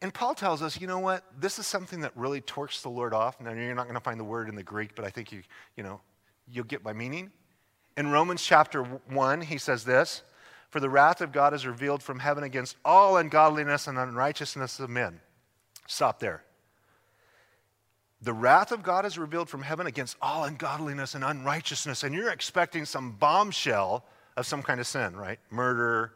[0.00, 1.22] and Paul tells us, you know what?
[1.38, 3.40] This is something that really torques the Lord off.
[3.40, 5.42] Now, you're not going to find the word in the Greek, but I think you,
[5.76, 6.00] you know,
[6.50, 7.30] you'll get my meaning.
[7.96, 10.22] In Romans chapter 1, he says this
[10.70, 14.90] For the wrath of God is revealed from heaven against all ungodliness and unrighteousness of
[14.90, 15.20] men.
[15.86, 16.42] Stop there.
[18.22, 22.02] The wrath of God is revealed from heaven against all ungodliness and unrighteousness.
[22.02, 24.04] And you're expecting some bombshell
[24.36, 25.38] of some kind of sin, right?
[25.50, 26.12] Murder,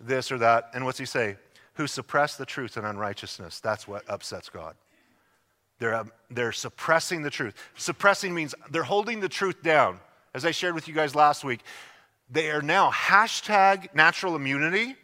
[0.00, 0.70] this or that.
[0.74, 1.36] And what's he say?
[1.74, 3.60] Who suppress the truth and unrighteousness.
[3.60, 4.74] That's what upsets God.
[5.78, 7.54] They're, um, they're suppressing the truth.
[7.76, 10.00] Suppressing means they're holding the truth down.
[10.34, 11.60] As I shared with you guys last week,
[12.30, 14.96] they are now hashtag natural immunity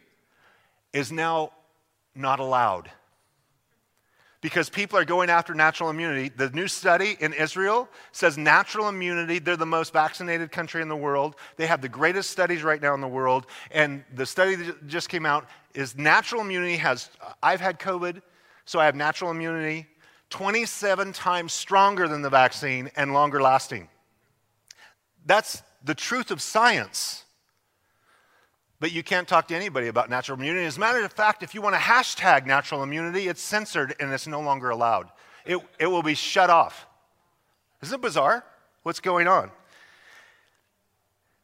[0.91, 1.51] is now
[2.15, 2.89] not allowed
[4.43, 6.27] because people are going after natural immunity.
[6.27, 10.97] The new study in Israel says natural immunity, they're the most vaccinated country in the
[10.97, 11.37] world.
[11.55, 13.47] They have the greatest studies right now in the world.
[13.71, 18.21] And the study that just came out is natural immunity has, uh, I've had COVID,
[18.65, 19.87] so I have natural immunity
[20.29, 23.87] 27 times stronger than the vaccine and longer lasting.
[25.25, 27.22] That's the truth of science.
[28.83, 30.65] But you can't talk to anybody about natural immunity.
[30.65, 34.11] As a matter of fact, if you want to hashtag natural immunity, it's censored and
[34.11, 35.07] it's no longer allowed.
[35.45, 36.85] It, it will be shut off.
[37.81, 38.43] Isn't it bizarre
[38.81, 39.51] what's going on?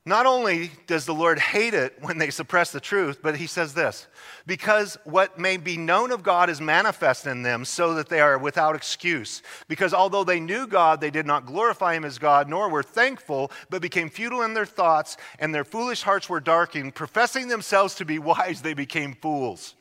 [0.09, 3.75] Not only does the Lord hate it when they suppress the truth, but he says
[3.75, 4.07] this
[4.47, 8.39] because what may be known of God is manifest in them, so that they are
[8.39, 9.43] without excuse.
[9.67, 13.51] Because although they knew God, they did not glorify him as God, nor were thankful,
[13.69, 16.95] but became futile in their thoughts, and their foolish hearts were darkened.
[16.95, 19.75] Professing themselves to be wise, they became fools.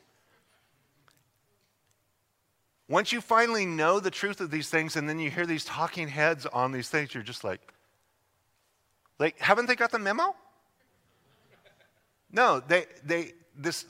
[2.87, 6.09] once you finally know the truth of these things and then you hear these talking
[6.09, 7.72] heads on these things, you're just like,
[9.19, 10.35] like, haven't they got the memo?
[12.31, 13.87] No, they, they, this,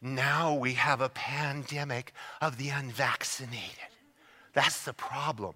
[0.00, 3.90] now we have a pandemic of the unvaccinated.
[4.52, 5.54] That's the problem.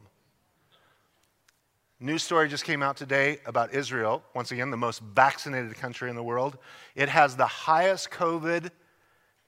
[2.00, 6.16] News story just came out today about Israel, once again, the most vaccinated country in
[6.16, 6.58] the world.
[6.94, 8.70] It has the highest COVID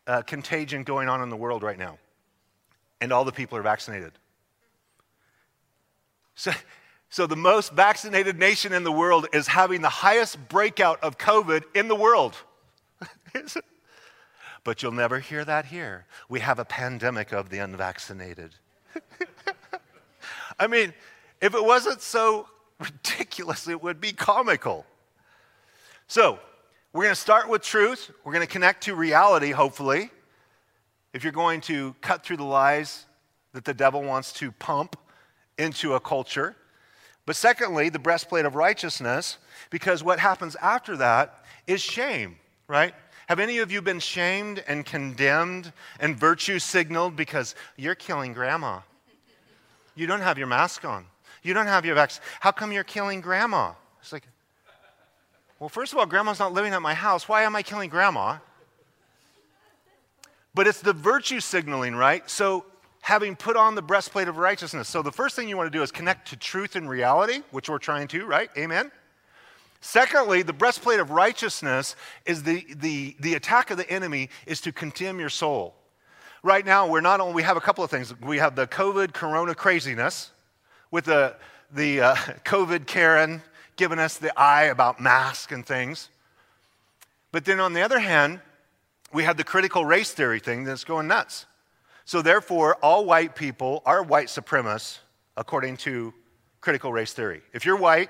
[0.06, 1.98] uh, contagion going on in the world right now,
[3.00, 4.12] and all the people are vaccinated.
[6.34, 6.52] So,
[7.08, 11.64] so the most vaccinated nation in the world is having the highest breakout of COVID
[11.74, 12.36] in the world.
[14.64, 16.06] but you'll never hear that here.
[16.28, 18.54] We have a pandemic of the unvaccinated.
[20.58, 20.92] I mean,
[21.40, 22.48] if it wasn't so
[22.80, 24.84] ridiculous, it would be comical.
[26.08, 26.38] So,
[26.92, 28.10] we're going to start with truth.
[28.24, 30.10] We're going to connect to reality, hopefully.
[31.12, 33.04] If you're going to cut through the lies
[33.52, 34.96] that the devil wants to pump
[35.58, 36.56] into a culture.
[37.26, 39.38] But secondly, the breastplate of righteousness,
[39.70, 42.36] because what happens after that is shame,
[42.68, 42.94] right?
[43.28, 48.80] Have any of you been shamed and condemned and virtue signaled because you're killing grandma?
[49.96, 51.04] You don't have your mask on.
[51.42, 52.22] You don't have your vaccine.
[52.38, 53.72] How come you're killing grandma?
[54.00, 54.28] It's like,
[55.58, 57.28] well, first of all, grandma's not living at my house.
[57.28, 58.38] Why am I killing grandma?
[60.54, 62.28] But it's the virtue signaling, right?
[62.30, 62.64] So,
[63.06, 64.88] having put on the breastplate of righteousness.
[64.88, 67.68] So, the first thing you want to do is connect to truth and reality, which
[67.68, 68.50] we're trying to, right?
[68.58, 68.90] Amen?
[69.80, 71.94] Secondly, the breastplate of righteousness
[72.24, 75.76] is the, the, the attack of the enemy is to condemn your soul
[76.42, 79.12] right now we're not only we have a couple of things we have the covid
[79.12, 80.30] corona craziness
[80.92, 81.34] with the,
[81.72, 83.42] the uh, covid karen
[83.74, 86.08] giving us the eye about masks and things
[87.32, 88.38] but then on the other hand
[89.12, 91.46] we have the critical race theory thing that's going nuts
[92.06, 95.00] so therefore all white people are white supremacists
[95.36, 96.14] according to
[96.62, 98.08] critical race theory if you're white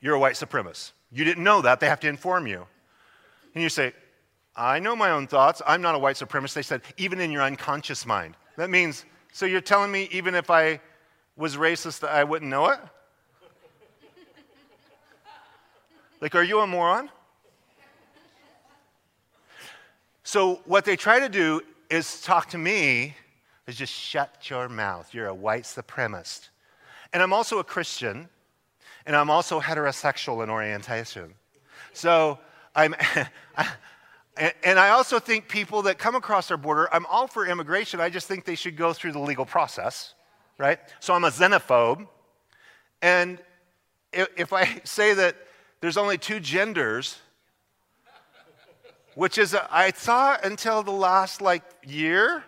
[0.00, 2.66] you're a white supremacist you didn't know that they have to inform you
[3.54, 3.92] and you say
[4.58, 5.62] I know my own thoughts.
[5.64, 6.54] I'm not a white supremacist.
[6.54, 8.34] They said, even in your unconscious mind.
[8.56, 10.80] That means, so you're telling me even if I
[11.36, 12.80] was racist, I wouldn't know it?
[16.20, 17.08] like, are you a moron?
[20.24, 23.14] So, what they try to do is talk to me,
[23.66, 25.12] is just shut your mouth.
[25.12, 26.48] You're a white supremacist.
[27.12, 28.28] And I'm also a Christian,
[29.06, 31.34] and I'm also heterosexual in orientation.
[31.92, 32.38] So,
[32.74, 32.94] I'm.
[34.62, 38.00] And, I also think people that come across our border, I'm all for immigration.
[38.00, 40.14] I just think they should go through the legal process,
[40.58, 40.78] right?
[41.00, 42.06] So I'm a xenophobe.
[43.02, 43.38] And
[44.12, 45.36] if I say that
[45.80, 47.18] there's only two genders,
[49.18, 52.44] which is, a, I thought until the last like year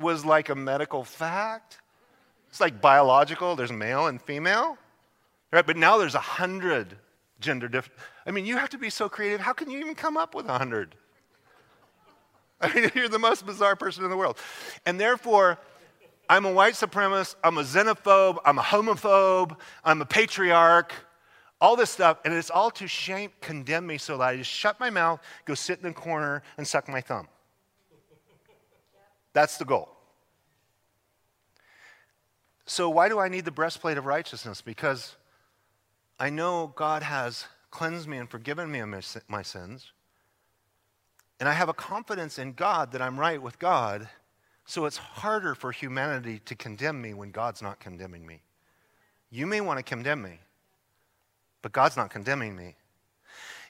[0.00, 1.80] was like a medical fact.
[2.48, 4.78] It's like biological, there's male and female,
[5.52, 5.66] right?
[5.66, 6.96] But now there's a hundred
[7.40, 8.00] gender different.
[8.24, 9.42] I mean, you have to be so creative.
[9.42, 10.94] How can you even come up with a 100?
[12.62, 14.38] I mean, you're the most bizarre person in the world.
[14.86, 15.58] And therefore,
[16.26, 20.94] I'm a white supremacist, I'm a xenophobe, I'm a homophobe, I'm a patriarch,
[21.64, 24.78] all this stuff, and it's all to shame, condemn me so that I just shut
[24.78, 27.26] my mouth, go sit in the corner, and suck my thumb.
[29.32, 29.88] That's the goal.
[32.66, 34.60] So, why do I need the breastplate of righteousness?
[34.60, 35.16] Because
[36.20, 39.92] I know God has cleansed me and forgiven me of my sins.
[41.40, 44.10] And I have a confidence in God that I'm right with God.
[44.66, 48.42] So it's harder for humanity to condemn me when God's not condemning me.
[49.30, 50.40] You may want to condemn me,
[51.64, 52.76] but God's not condemning me.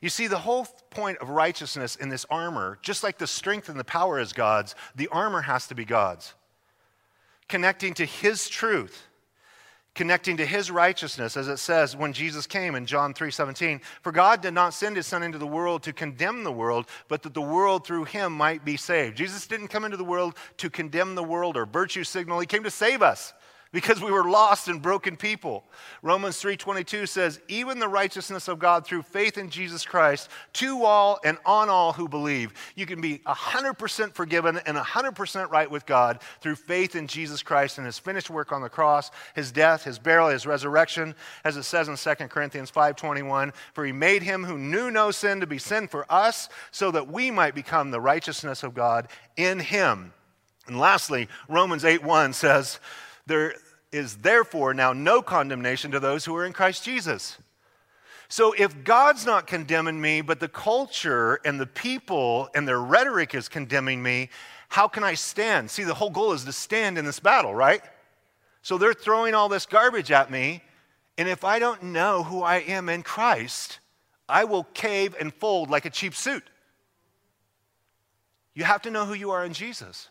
[0.01, 3.79] You see, the whole point of righteousness in this armor, just like the strength and
[3.79, 6.35] the power is God's, the armor has to be God's.
[7.49, 9.07] Connecting to His truth
[9.95, 14.41] connecting to his righteousness as it says when Jesus came in John 3:17 for God
[14.41, 17.41] did not send his son into the world to condemn the world but that the
[17.41, 19.17] world through him might be saved.
[19.17, 22.65] Jesus didn't come into the world to condemn the world or virtue signal he came
[22.65, 23.35] to save us
[23.75, 25.65] because we were lost and broken people.
[26.01, 31.19] Romans 3:22 says, "Even the righteousness of God through faith in Jesus Christ to all
[31.25, 36.21] and on all who believe." You can be 100% forgiven and 100% right with God
[36.41, 39.99] through faith in Jesus Christ and his finished work on the cross, his death, his
[39.99, 44.57] burial, his resurrection, as it says in 2 Corinthians 5:21, "For he made him who
[44.57, 48.63] knew no sin to be sin for us, so that we might become the righteousness
[48.63, 50.15] of God in him."
[50.69, 52.79] And lastly, Romans 8:1 says,
[53.27, 53.55] there
[53.93, 57.39] is therefore now no condemnation to those who are in Christ Jesus.
[58.29, 63.35] So if God's not condemning me, but the culture and the people and their rhetoric
[63.35, 64.31] is condemning me,
[64.69, 65.71] how can I stand?
[65.71, 67.83] See, the whole goal is to stand in this battle, right?
[68.63, 70.63] So they're throwing all this garbage at me,
[71.17, 73.79] and if I don't know who I am in Christ,
[74.29, 76.43] I will cave and fold like a cheap suit.
[78.55, 80.09] You have to know who you are in Jesus.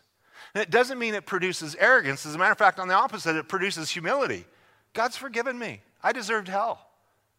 [0.54, 2.24] And it doesn't mean it produces arrogance.
[2.24, 4.44] As a matter of fact, on the opposite, it produces humility.
[4.92, 5.80] God's forgiven me.
[6.02, 6.88] I deserved hell.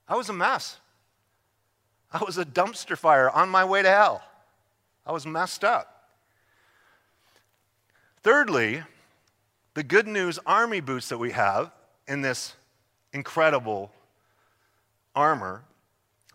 [0.08, 0.78] I was a mess.
[2.12, 4.22] I was a dumpster fire on my way to hell.
[5.06, 6.10] I was messed up.
[8.24, 8.84] Thirdly,
[9.76, 11.72] the good news army boots that we have
[12.08, 12.56] in this
[13.14, 13.92] incredible
[15.16, 15.64] armor.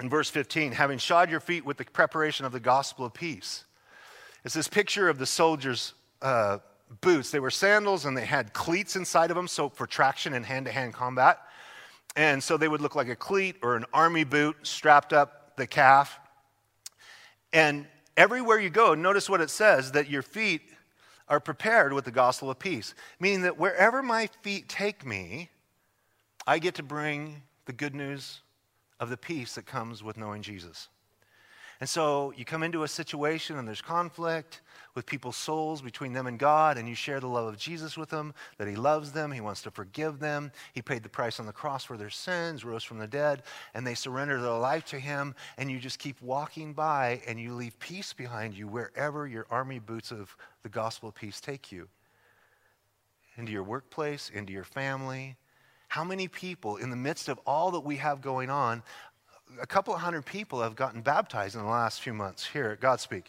[0.01, 3.64] In verse 15, having shod your feet with the preparation of the gospel of peace.
[4.45, 6.59] It's this picture of the soldiers' uh,
[7.01, 7.30] boots.
[7.30, 10.66] They were sandals and they had cleats inside of them, so for traction in hand
[10.66, 11.38] to hand combat.
[12.16, 15.66] And so they would look like a cleat or an army boot strapped up the
[15.66, 16.18] calf.
[17.53, 17.86] And
[18.16, 20.62] everywhere you go, notice what it says that your feet
[21.28, 25.49] are prepared with the gospel of peace, meaning that wherever my feet take me,
[26.47, 28.41] I get to bring the good news
[28.99, 30.88] of the peace that comes with knowing Jesus.
[31.78, 34.61] And so you come into a situation and there's conflict
[34.95, 38.11] with people's souls between them and God, and you share the love of Jesus with
[38.11, 40.53] them, that He loves them, He wants to forgive them.
[40.72, 43.43] He paid the price on the cross for their sins, rose from the dead,
[43.74, 47.55] and they surrender their life to Him, and you just keep walking by and you
[47.55, 51.88] leave peace behind you wherever your army boots of the gospel of peace take you
[53.36, 55.36] into your workplace, into your family.
[55.88, 58.82] How many people, in the midst of all that we have going on,
[59.61, 62.80] a couple of hundred people have gotten baptized in the last few months here at
[62.80, 63.24] Godspeak.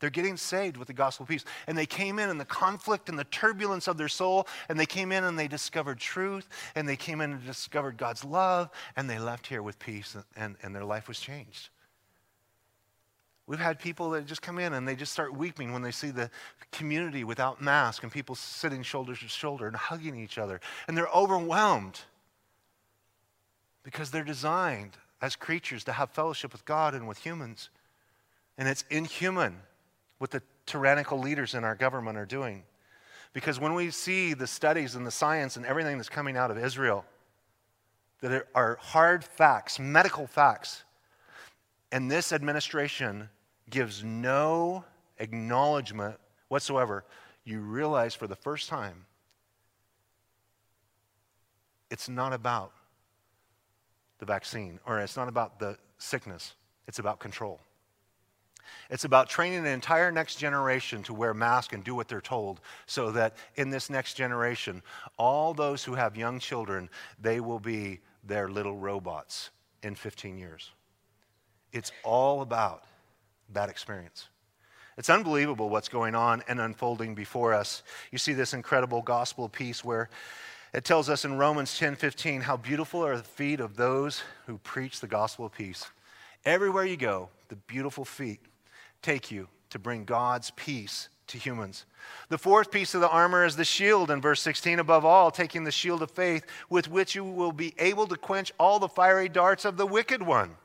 [0.00, 1.44] They're getting saved with the gospel of peace.
[1.66, 4.86] And they came in in the conflict and the turbulence of their soul, and they
[4.86, 9.10] came in and they discovered truth, and they came in and discovered God's love, and
[9.10, 11.70] they left here with peace, and, and their life was changed.
[13.48, 16.10] We've had people that just come in and they just start weeping when they see
[16.10, 16.30] the
[16.70, 20.60] community without masks and people sitting shoulder to shoulder and hugging each other.
[20.86, 21.98] And they're overwhelmed
[23.84, 27.70] because they're designed as creatures to have fellowship with God and with humans.
[28.58, 29.56] And it's inhuman
[30.18, 32.64] what the tyrannical leaders in our government are doing.
[33.32, 36.58] Because when we see the studies and the science and everything that's coming out of
[36.58, 37.04] Israel,
[38.20, 40.84] that are hard facts, medical facts,
[41.92, 43.28] and this administration
[43.70, 44.84] gives no
[45.18, 46.16] acknowledgement
[46.48, 47.04] whatsoever,
[47.44, 49.04] you realize for the first time
[51.90, 52.72] it's not about
[54.18, 56.54] the vaccine, or it's not about the sickness,
[56.86, 57.60] it's about control.
[58.90, 62.60] It's about training the entire next generation to wear masks and do what they're told
[62.86, 64.82] so that in this next generation,
[65.16, 66.88] all those who have young children,
[67.20, 69.50] they will be their little robots
[69.82, 70.70] in 15 years.
[71.72, 72.84] It's all about
[73.52, 74.28] that experience.
[74.96, 77.82] It's unbelievable what's going on and unfolding before us.
[78.10, 80.10] You see this incredible gospel piece where
[80.74, 85.00] it tells us in Romans 10:15 how beautiful are the feet of those who preach
[85.00, 85.86] the gospel of peace.
[86.44, 88.40] Everywhere you go, the beautiful feet
[89.02, 91.84] take you to bring God's peace to humans.
[92.30, 95.64] The fourth piece of the armor is the shield in verse 16 above all taking
[95.64, 99.28] the shield of faith with which you will be able to quench all the fiery
[99.28, 100.56] darts of the wicked one.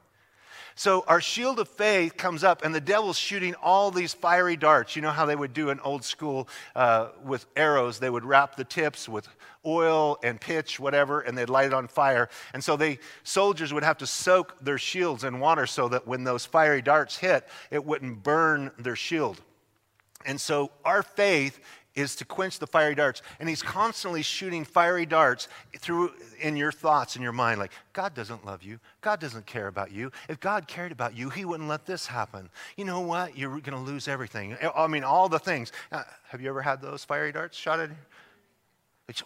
[0.76, 4.96] So our shield of faith comes up, and the devil's shooting all these fiery darts.
[4.96, 8.00] You know how they would do in old school uh, with arrows?
[8.00, 9.28] They would wrap the tips with
[9.66, 12.30] oil and pitch, whatever, and they'd light it on fire.
[12.54, 16.24] And so they soldiers would have to soak their shields in water so that when
[16.24, 19.42] those fiery darts hit, it wouldn't burn their shield.
[20.26, 21.60] And so our faith
[21.96, 23.22] is to quench the fiery darts.
[23.40, 28.14] And he's constantly shooting fiery darts through in your thoughts in your mind, like, God
[28.14, 28.80] doesn't love you.
[29.02, 30.12] God doesn't care about you.
[30.28, 32.50] If God cared about you, he wouldn't let this happen.
[32.78, 33.38] You know what?
[33.38, 34.58] You're going to lose everything.
[34.76, 35.72] I mean, all the things.
[35.92, 39.26] Uh, have you ever had those fiery darts shot at you?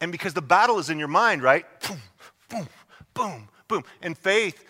[0.00, 1.64] And because the battle is in your mind, right?
[1.80, 1.98] Boom,
[2.48, 2.68] boom,
[3.14, 3.84] boom, boom.
[4.02, 4.64] In faith,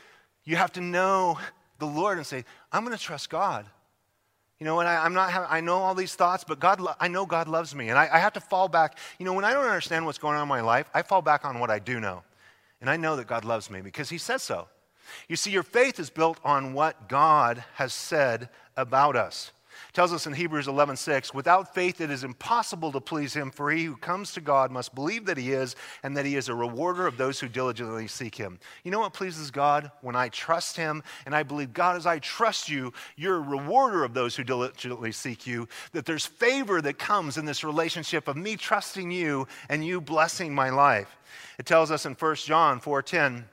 [0.45, 1.39] you have to know
[1.79, 3.67] the Lord and say, I'm going to trust God.
[4.61, 7.27] You know, and I, am not, I know all these thoughts, but God, I know
[7.27, 7.89] God loves me.
[7.89, 8.99] And I, I have to fall back.
[9.19, 11.45] You know, when I don't understand what's going on in my life, I fall back
[11.45, 12.23] on what I do know.
[12.81, 14.69] And I know that God loves me because He says so.
[15.29, 19.53] You see, your faith is built on what God has said about us
[19.95, 23.85] tells us in Hebrews 11:6, without faith it is impossible to please him, for he
[23.85, 27.07] who comes to God must believe that he is and that he is a rewarder
[27.07, 28.59] of those who diligently seek him.
[28.83, 29.93] You know what pleases God?
[30.03, 34.03] When I trust him and I believe, God, as I trust you, you're a rewarder
[34.03, 38.37] of those who diligently seek you, that there's favor that comes in this relationship of
[38.37, 41.17] me trusting you and you blessing my life.
[41.57, 43.45] It tells us in 1 John 4:10,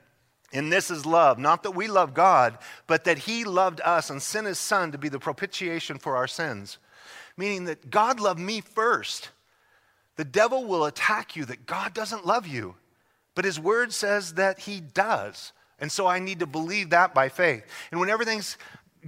[0.52, 4.20] And this is love, not that we love God, but that He loved us and
[4.20, 6.78] sent His Son to be the propitiation for our sins.
[7.36, 9.30] Meaning that God loved me first.
[10.16, 12.74] The devil will attack you that God doesn't love you,
[13.34, 15.52] but His word says that He does.
[15.78, 17.64] And so I need to believe that by faith.
[17.90, 18.58] And when everything's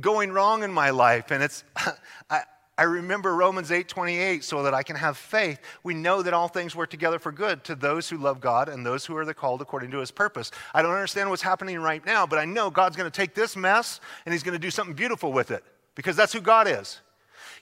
[0.00, 1.62] going wrong in my life and it's,
[2.30, 2.42] I,
[2.76, 5.60] I remember Romans 8 28, so that I can have faith.
[5.84, 8.84] We know that all things work together for good to those who love God and
[8.84, 10.50] those who are the called according to his purpose.
[10.72, 13.56] I don't understand what's happening right now, but I know God's going to take this
[13.56, 15.62] mess and he's going to do something beautiful with it
[15.94, 17.00] because that's who God is.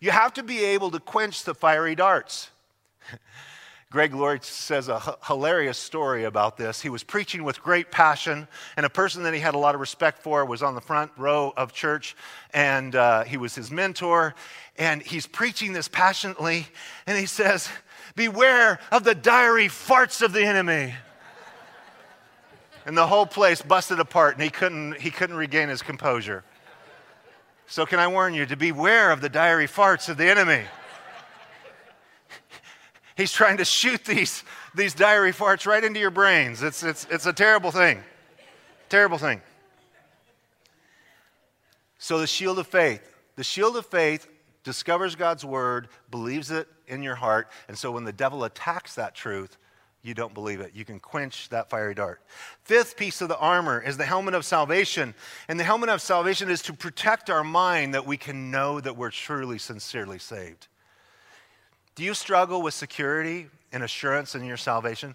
[0.01, 2.51] You have to be able to quench the fiery darts.
[3.93, 6.81] Greg Laurie says a h- hilarious story about this.
[6.81, 9.83] He was preaching with great passion, and a person that he had a lot of
[9.83, 12.17] respect for was on the front row of church,
[12.55, 14.35] and uh, he was his mentor.
[14.79, 16.69] And he's preaching this passionately,
[17.07, 17.69] and he says,
[18.17, 20.95] Beware of the diary farts of the enemy.
[22.87, 26.45] and the whole place busted apart, and he couldn't, he couldn't regain his composure.
[27.67, 30.63] So, can I warn you to beware of the diary farts of the enemy?
[33.17, 34.45] He's trying to shoot these,
[34.75, 36.63] these diary farts right into your brains.
[36.63, 38.03] It's, it's, it's a terrible thing.
[38.89, 39.41] Terrible thing.
[41.99, 43.15] So, the shield of faith.
[43.37, 44.29] The shield of faith
[44.65, 49.15] discovers God's word, believes it in your heart, and so when the devil attacks that
[49.15, 49.57] truth,
[50.03, 50.73] you don't believe it.
[50.75, 52.21] You can quench that fiery dart.
[52.65, 55.15] Fifth piece of the armor is the helmet of salvation.
[55.47, 58.97] And the helmet of salvation is to protect our mind that we can know that
[58.97, 60.67] we're truly, sincerely saved.
[61.95, 65.15] Do you struggle with security and assurance in your salvation?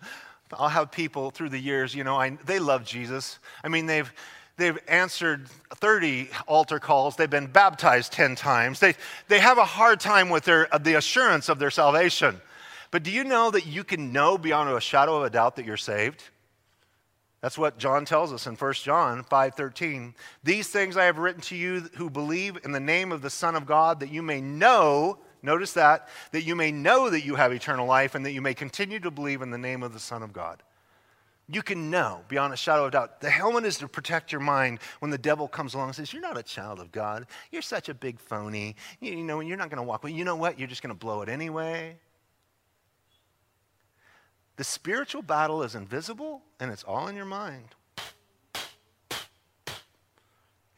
[0.53, 3.39] I'll have people through the years, you know, I, they love Jesus.
[3.63, 4.11] I mean, they've,
[4.55, 8.79] they've answered 30 altar calls, they've been baptized 10 times.
[8.79, 8.95] They,
[9.27, 12.39] they have a hard time with their, the assurance of their salvation.
[12.91, 15.65] But do you know that you can know beyond a shadow of a doubt that
[15.65, 16.23] you're saved?
[17.41, 20.15] That's what John tells us in 1 John 5:13.
[20.43, 23.55] These things I have written to you who believe in the name of the Son
[23.55, 27.51] of God that you may know Notice that, that you may know that you have
[27.51, 30.23] eternal life and that you may continue to believe in the name of the Son
[30.23, 30.63] of God.
[31.49, 33.21] You can know beyond a shadow of doubt.
[33.21, 36.21] The helmet is to protect your mind when the devil comes along and says, You're
[36.21, 37.25] not a child of God.
[37.51, 38.75] You're such a big phony.
[38.99, 40.03] You, you know, you're not going to walk.
[40.03, 40.59] Well, you know what?
[40.59, 41.95] You're just going to blow it anyway.
[44.57, 47.75] The spiritual battle is invisible and it's all in your mind.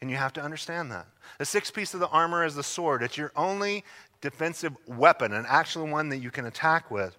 [0.00, 1.06] And you have to understand that.
[1.38, 3.02] The sixth piece of the armor is the sword.
[3.02, 3.84] It's your only
[4.20, 7.16] defensive weapon, an actual one that you can attack with.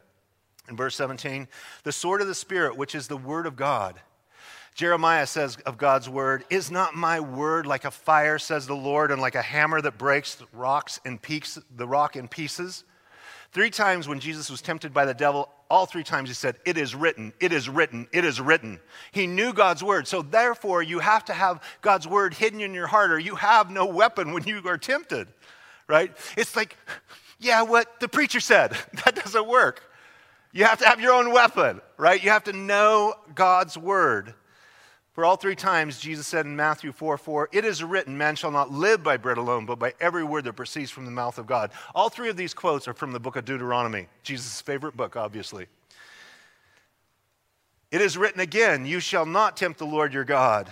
[0.70, 1.48] In verse 17,
[1.84, 4.00] the sword of the Spirit, which is the word of God.
[4.74, 9.12] Jeremiah says of God's word, Is not my word like a fire, says the Lord,
[9.12, 12.86] and like a hammer that breaks rocks and peaks the rock in pieces?
[13.52, 16.78] Three times when Jesus was tempted by the devil, all three times he said, It
[16.78, 18.80] is written, it is written, it is written.
[19.12, 20.08] He knew God's word.
[20.08, 23.70] So therefore, you have to have God's word hidden in your heart, or you have
[23.70, 25.28] no weapon when you are tempted
[25.92, 26.16] right?
[26.38, 26.78] It's like,
[27.38, 28.76] yeah, what the preacher said.
[29.06, 29.84] That doesn't work.
[30.54, 32.22] You have to have your own weapon, right?
[32.24, 34.34] You have to know God's word.
[35.14, 38.52] For all three times, Jesus said in Matthew 4 4, It is written, man shall
[38.52, 41.48] not live by bread alone, but by every word that proceeds from the mouth of
[41.48, 41.72] God.
[41.94, 45.68] All three of these quotes are from the book of Deuteronomy, Jesus' favorite book, obviously.
[47.92, 50.72] It is written again, You shall not tempt the Lord your God.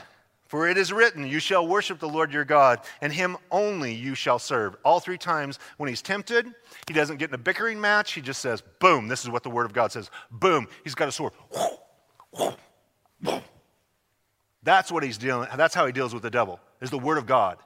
[0.50, 4.16] For it is written, You shall worship the Lord your God, and him only you
[4.16, 4.76] shall serve.
[4.84, 6.48] All three times when he's tempted,
[6.88, 8.14] he doesn't get in a bickering match.
[8.14, 10.10] He just says, Boom, this is what the word of God says.
[10.32, 11.34] Boom, he's got a sword.
[14.64, 17.28] That's what he's dealing, that's how he deals with the devil, is the word of
[17.28, 17.60] God.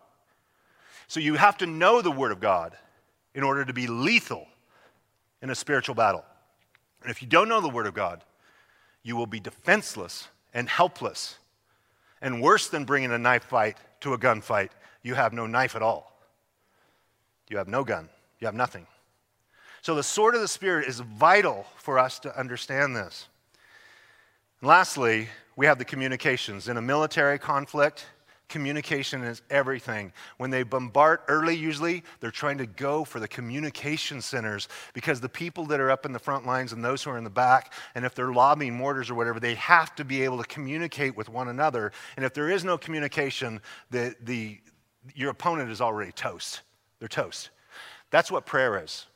[1.08, 2.76] So you have to know the word of God
[3.34, 4.46] in order to be lethal
[5.42, 6.26] in a spiritual battle.
[7.02, 8.26] And if you don't know the word of God,
[9.04, 11.38] you will be defenseless and helpless
[12.24, 14.70] and worse than bringing a knife fight to a gunfight,
[15.04, 16.18] you have no knife at all.
[17.50, 18.10] You have no gun.
[18.40, 18.88] You have nothing.
[19.82, 23.28] So the sword of the Spirit is vital for us to understand this.
[24.62, 26.70] And lastly, we have the communications.
[26.70, 28.06] In a military conflict,
[28.50, 30.14] Communication is everything.
[30.38, 35.30] When they bombard early, usually, they're trying to go for the communication centers because the
[35.30, 37.74] people that are up in the front lines and those who are in the back,
[37.96, 41.30] and if they're lobbing mortars or whatever, they have to be able to communicate with
[41.30, 41.92] one another.
[42.16, 44.60] And if there is no communication, the, the,
[45.16, 46.62] your opponent is already toast.
[47.00, 47.50] They're toast.
[48.12, 49.08] That's what prayer is.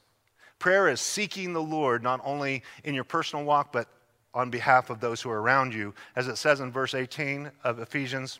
[0.58, 3.88] Prayer is seeking the Lord not only in your personal walk, but
[4.34, 5.94] on behalf of those who are around you.
[6.16, 8.40] As it says in verse 18 of Ephesians,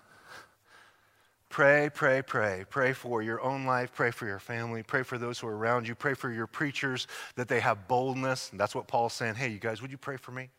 [1.51, 2.63] Pray, pray, pray.
[2.69, 3.91] Pray for your own life.
[3.93, 4.83] Pray for your family.
[4.83, 5.93] Pray for those who are around you.
[5.93, 8.51] Pray for your preachers that they have boldness.
[8.51, 9.35] And that's what Paul's saying.
[9.35, 10.49] Hey, you guys, would you pray for me?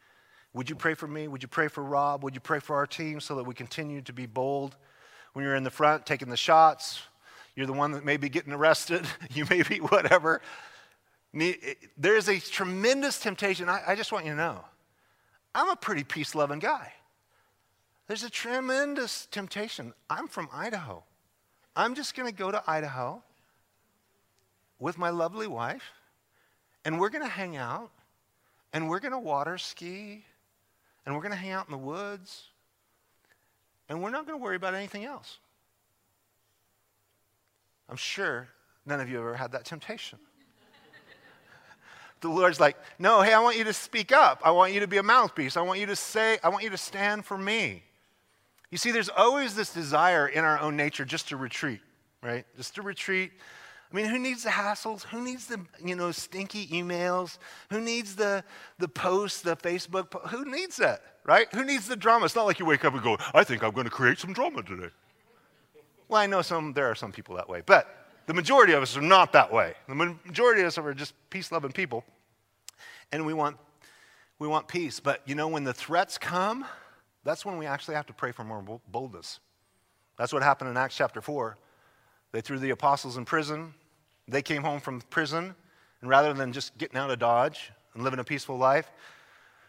[0.53, 1.29] Would you pray for me?
[1.29, 2.23] Would you pray for Rob?
[2.23, 4.77] Would you pray for our team so that we continue to be bold?
[5.33, 7.01] When you're in the front taking the shots,
[7.57, 10.43] you're the one that may be getting arrested, you may be whatever.
[11.33, 13.71] There is a tremendous temptation.
[13.71, 14.63] I, I just want you to know
[15.55, 16.93] I'm a pretty peace loving guy.
[18.07, 19.95] There's a tremendous temptation.
[20.11, 21.05] I'm from Idaho.
[21.75, 23.23] I'm just going to go to Idaho
[24.79, 25.93] with my lovely wife,
[26.85, 27.91] and we're going to hang out,
[28.73, 30.25] and we're going to water ski,
[31.07, 32.49] and we're going to hang out in the woods,
[33.89, 35.39] and we're not going to worry about anything else.
[37.89, 38.49] I'm sure
[38.85, 40.19] none of you ever had that temptation.
[42.21, 44.41] the Lord's like, no, hey, I want you to speak up.
[44.45, 45.57] I want you to be a mouthpiece.
[45.57, 47.85] I want you to say, I want you to stand for me.
[48.73, 51.81] You see, there's always this desire in our own nature just to retreat,
[52.21, 52.45] right?
[52.57, 53.31] Just to retreat
[53.93, 55.03] I mean, who needs the hassles?
[55.05, 57.37] Who needs the, you know, stinky emails?
[57.71, 58.43] Who needs the,
[58.79, 60.11] the posts, the Facebook?
[60.11, 61.47] Po- who needs that, right?
[61.55, 62.25] Who needs the drama?
[62.25, 64.33] It's not like you wake up and go, I think I'm going to create some
[64.33, 64.89] drama today.
[66.09, 68.97] Well, I know some, there are some people that way, but the majority of us
[68.97, 69.75] are not that way.
[69.89, 72.03] The majority of us are just peace-loving people,
[73.11, 73.59] and we want,
[74.39, 75.01] we want peace.
[75.01, 76.65] But, you know, when the threats come,
[77.25, 79.41] that's when we actually have to pray for more boldness.
[80.19, 81.57] That's what happened in Acts chapter 4.
[82.33, 83.75] They threw the apostles in prison.
[84.29, 85.55] They came home from prison,
[86.01, 88.91] and rather than just getting out of Dodge and living a peaceful life,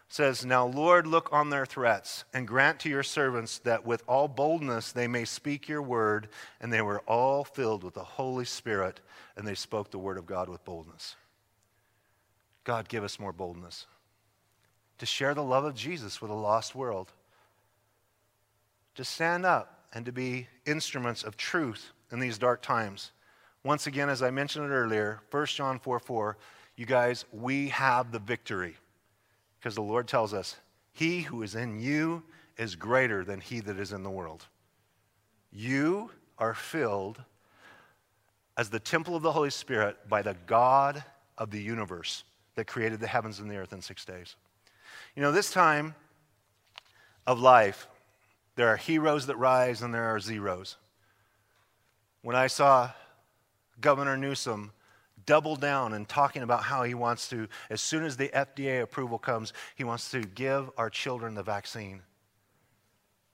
[0.08, 4.28] says, Now, Lord, look on their threats and grant to your servants that with all
[4.28, 6.28] boldness they may speak your word.
[6.60, 9.00] And they were all filled with the Holy Spirit,
[9.36, 11.16] and they spoke the word of God with boldness.
[12.62, 13.86] God, give us more boldness
[14.98, 17.12] to share the love of Jesus with a lost world,
[18.94, 23.12] to stand up and to be instruments of truth in these dark times.
[23.64, 26.36] Once again, as I mentioned it earlier, 1 John 4 4,
[26.76, 28.76] you guys, we have the victory.
[29.58, 30.56] Because the Lord tells us,
[30.92, 32.22] He who is in you
[32.56, 34.46] is greater than he that is in the world.
[35.52, 37.22] You are filled
[38.56, 41.02] as the temple of the Holy Spirit by the God
[41.38, 42.24] of the universe
[42.54, 44.36] that created the heavens and the earth in six days.
[45.16, 45.94] You know, this time
[47.26, 47.88] of life,
[48.56, 50.76] there are heroes that rise and there are zeros.
[52.22, 52.90] When I saw
[53.80, 54.72] Governor Newsom
[55.26, 59.18] double down and talking about how he wants to, as soon as the FDA approval
[59.18, 62.02] comes, he wants to give our children the vaccine.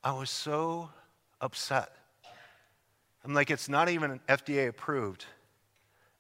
[0.03, 0.91] I was so
[1.41, 1.93] upset.
[3.25, 5.27] I'm like, it's not even FDA approved,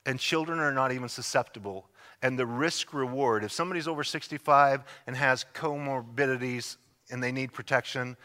[0.04, 1.86] and children are not even susceptible.
[2.22, 6.76] And the risk reward, if somebody's over 65 and has comorbidities
[7.10, 8.18] and they need protection,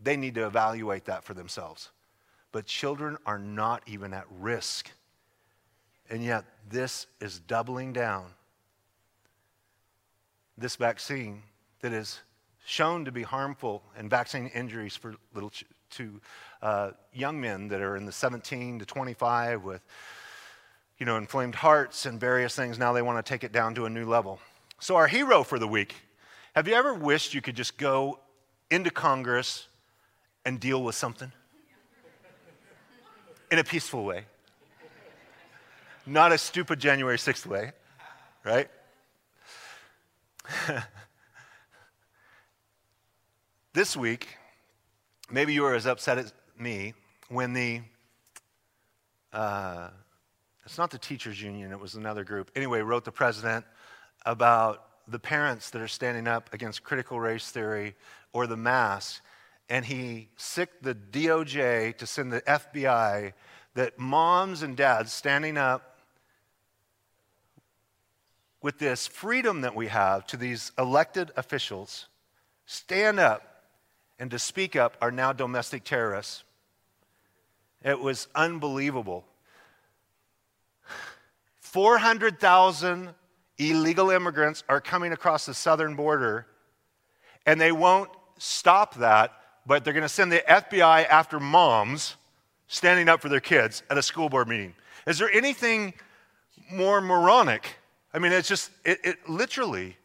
[0.00, 1.90] they need to evaluate that for themselves.
[2.52, 4.90] But children are not even at risk
[6.10, 8.26] and yet, this is doubling down.
[10.56, 11.42] This vaccine
[11.80, 12.20] that is
[12.64, 16.20] shown to be harmful and vaccine injuries for little ch- to
[16.62, 19.80] uh, young men that are in the 17 to 25 with
[20.98, 23.86] you know inflamed hearts and various things now they want to take it down to
[23.86, 24.38] a new level
[24.80, 25.94] so our hero for the week
[26.54, 28.18] have you ever wished you could just go
[28.70, 29.68] into congress
[30.48, 31.30] and deal with something
[33.50, 34.24] in a peaceful way
[36.08, 37.72] not a stupid January 6th way,
[38.44, 38.68] right?
[43.74, 44.28] this week,
[45.30, 46.94] maybe you were as upset as me
[47.28, 47.82] when the,
[49.32, 49.90] uh,
[50.64, 52.50] it's not the teachers union, it was another group.
[52.56, 53.66] Anyway, wrote the president
[54.24, 57.94] about the parents that are standing up against critical race theory
[58.32, 59.22] or the mask,
[59.68, 63.32] and he sicked the DOJ to send the FBI
[63.74, 65.98] that moms and dads standing up
[68.60, 72.06] with this freedom that we have to these elected officials
[72.66, 73.62] stand up
[74.18, 76.42] and to speak up are now domestic terrorists.
[77.84, 79.24] It was unbelievable.
[81.60, 83.10] 400,000
[83.58, 86.46] illegal immigrants are coming across the southern border,
[87.46, 89.32] and they won't stop that,
[89.68, 92.16] but they're going to send the FBI after moms
[92.66, 94.74] standing up for their kids at a school board meeting.
[95.06, 95.94] Is there anything
[96.72, 97.76] more moronic
[98.12, 99.96] I mean, it's just, it, it literally,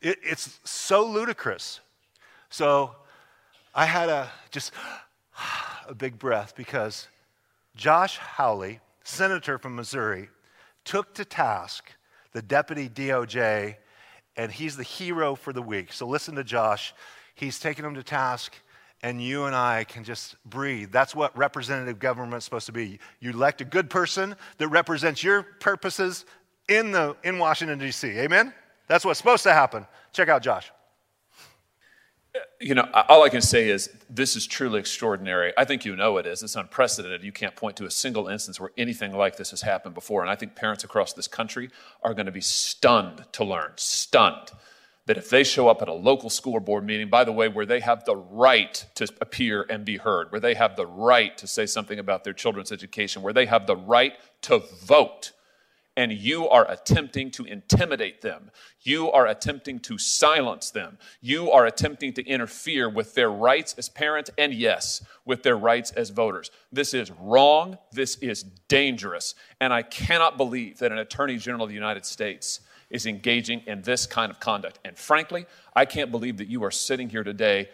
[0.00, 1.80] it, it's so ludicrous.
[2.50, 2.94] So
[3.74, 4.72] I had a just
[5.88, 7.08] a big breath because
[7.76, 10.28] Josh Hawley, senator from Missouri,
[10.84, 11.90] took to task
[12.32, 13.76] the deputy DOJ,
[14.36, 15.92] and he's the hero for the week.
[15.92, 16.92] So listen to Josh.
[17.34, 18.54] He's taken him to task,
[19.02, 20.90] and you and I can just breathe.
[20.92, 22.98] That's what representative government is supposed to be.
[23.20, 26.24] You elect a good person that represents your purposes
[26.68, 28.08] in, the, in Washington, D.C.
[28.08, 28.52] Amen?
[28.88, 29.86] That's what's supposed to happen.
[30.12, 30.70] Check out Josh
[32.60, 35.52] you know, all I can say is this is truly extraordinary.
[35.56, 36.42] I think you know it is.
[36.42, 37.24] It's unprecedented.
[37.24, 40.22] You can't point to a single instance where anything like this has happened before.
[40.22, 41.70] And I think parents across this country
[42.02, 44.50] are going to be stunned to learn, stunned,
[45.10, 47.66] that if they show up at a local school board meeting, by the way, where
[47.66, 51.48] they have the right to appear and be heard, where they have the right to
[51.48, 55.32] say something about their children's education, where they have the right to vote,
[55.96, 58.52] and you are attempting to intimidate them.
[58.82, 60.96] You are attempting to silence them.
[61.20, 65.90] You are attempting to interfere with their rights as parents and, yes, with their rights
[65.90, 66.52] as voters.
[66.70, 67.78] This is wrong.
[67.90, 69.34] This is dangerous.
[69.60, 72.60] And I cannot believe that an Attorney General of the United States
[72.90, 74.78] is engaging in this kind of conduct.
[74.84, 77.68] And frankly, I can't believe that you are sitting here today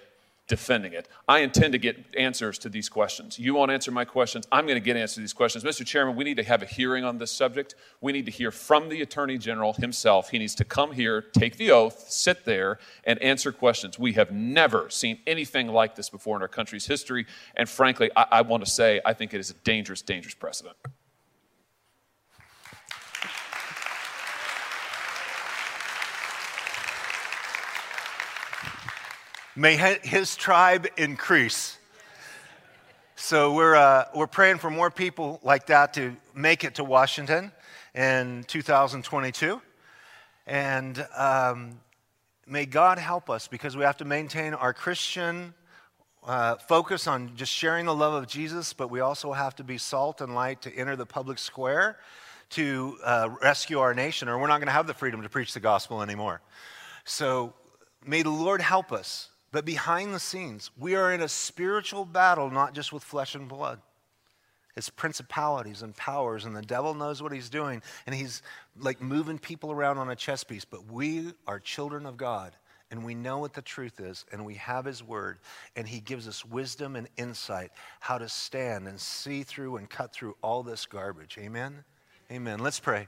[0.49, 1.09] defending it.
[1.27, 3.39] I intend to get answers to these questions.
[3.39, 4.47] You won't answer my questions.
[4.53, 5.64] I'm going to get answers to these questions.
[5.64, 5.85] Mr.
[5.85, 7.75] Chairman, we need to have a hearing on this subject.
[8.01, 10.31] We need to hear from the Attorney General himself.
[10.31, 13.99] He needs to come here, take the oath, sit there, and answer questions.
[13.99, 17.27] We have never seen anything like this before in our country's history.
[17.57, 20.77] And frankly, I, I want to say I think it is a dangerous, dangerous precedent.
[29.59, 31.79] May his tribe increase.
[33.15, 37.51] So we're, uh, we're praying for more people like that to make it to Washington
[37.95, 39.63] in 2022.
[40.47, 41.81] And um,
[42.47, 45.55] may God help us because we have to maintain our Christian
[46.27, 49.79] uh, focus on just sharing the love of Jesus, but we also have to be
[49.79, 51.97] salt and light to enter the public square
[52.51, 55.55] to uh, rescue our nation, or we're not going to have the freedom to preach
[55.55, 56.43] the gospel anymore.
[57.07, 57.55] So
[58.05, 62.51] may the Lord help us but behind the scenes, we are in a spiritual battle,
[62.51, 63.80] not just with flesh and blood.
[64.76, 68.42] It's principalities and powers, and the devil knows what he's doing, and he's
[68.78, 70.66] like moving people around on a chess piece.
[70.66, 72.55] But we are children of God,
[72.90, 75.38] and we know what the truth is, and we have his word,
[75.76, 77.70] and he gives us wisdom and insight
[78.01, 81.38] how to stand and see through and cut through all this garbage.
[81.40, 81.82] Amen?
[82.31, 82.59] Amen.
[82.59, 83.07] Let's pray.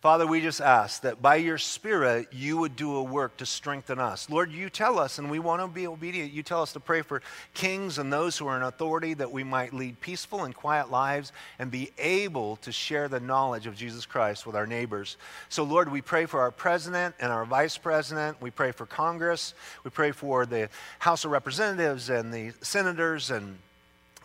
[0.00, 3.98] Father, we just ask that by your Spirit, you would do a work to strengthen
[3.98, 4.28] us.
[4.28, 6.30] Lord, you tell us, and we want to be obedient.
[6.30, 7.22] You tell us to pray for
[7.54, 11.32] kings and those who are in authority that we might lead peaceful and quiet lives
[11.58, 15.16] and be able to share the knowledge of Jesus Christ with our neighbors.
[15.48, 18.42] So, Lord, we pray for our president and our vice president.
[18.42, 19.54] We pray for Congress.
[19.84, 23.58] We pray for the House of Representatives and the senators and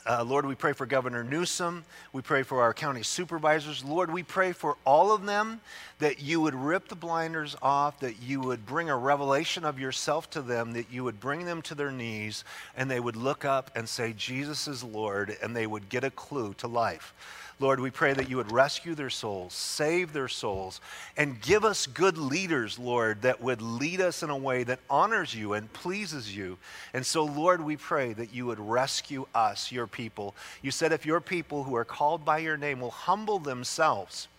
[0.10, 1.86] uh, Lord, we pray for Governor Newsom.
[2.14, 3.86] We pray for our county supervisors.
[3.86, 5.62] Lord, we pray for all of them
[5.99, 10.28] that you would rip the blinders off, that you would bring a revelation of yourself
[10.32, 12.43] to them, that you would bring them to their knees,
[12.76, 16.10] and they would look up and say, Jesus is Lord, and they would get a
[16.10, 17.14] clue to life.
[17.62, 20.80] Lord, we pray that you would rescue their souls, save their souls,
[21.18, 25.36] and give us good leaders, Lord, that would lead us in a way that honors
[25.36, 26.57] you and pleases you.
[26.93, 30.36] And so, Lord, we pray that you would rescue us, your people.
[30.62, 34.30] You said if your people who are called by your name will humble themselves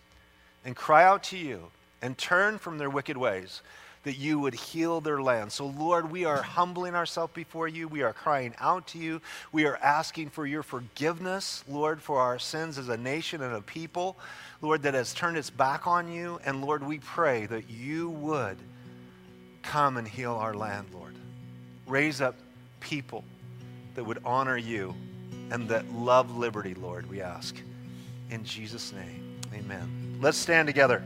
[0.65, 1.67] and cry out to you
[2.01, 3.61] and turn from their wicked ways,
[4.03, 5.51] that you would heal their land.
[5.51, 7.87] So, Lord, we are humbling ourselves before you.
[7.87, 9.21] We are crying out to you.
[9.51, 13.61] We are asking for your forgiveness, Lord, for our sins as a nation and a
[13.61, 14.17] people,
[14.61, 16.39] Lord, that has turned its back on you.
[16.45, 18.57] And, Lord, we pray that you would
[19.61, 21.13] come and heal our land, Lord.
[21.85, 22.35] Raise up
[22.79, 23.23] people
[23.93, 24.95] that would honor you
[25.51, 27.55] and that love liberty, Lord, we ask.
[28.31, 30.17] In Jesus' name, amen.
[30.21, 31.03] Let's stand together.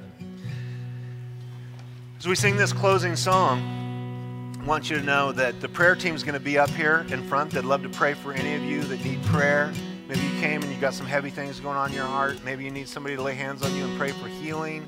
[2.17, 6.15] As we sing this closing song, I want you to know that the prayer team
[6.15, 7.51] is going to be up here in front.
[7.51, 9.71] They'd love to pray for any of you that need prayer.
[10.07, 12.37] Maybe you came and you got some heavy things going on in your heart.
[12.43, 14.87] Maybe you need somebody to lay hands on you and pray for healing.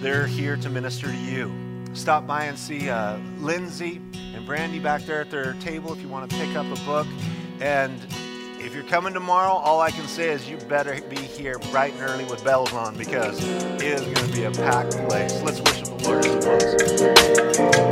[0.00, 1.52] They're here to minister to you.
[1.94, 4.00] Stop by and see uh, Lindsey
[4.34, 7.06] and Brandy back there at their table if you want to pick up a book.
[7.60, 8.00] And
[8.64, 12.02] if you're coming tomorrow, all I can say is you better be here bright and
[12.02, 15.42] early with bells on because it is going to be a packed place.
[15.42, 17.91] Let's worship the Lord as he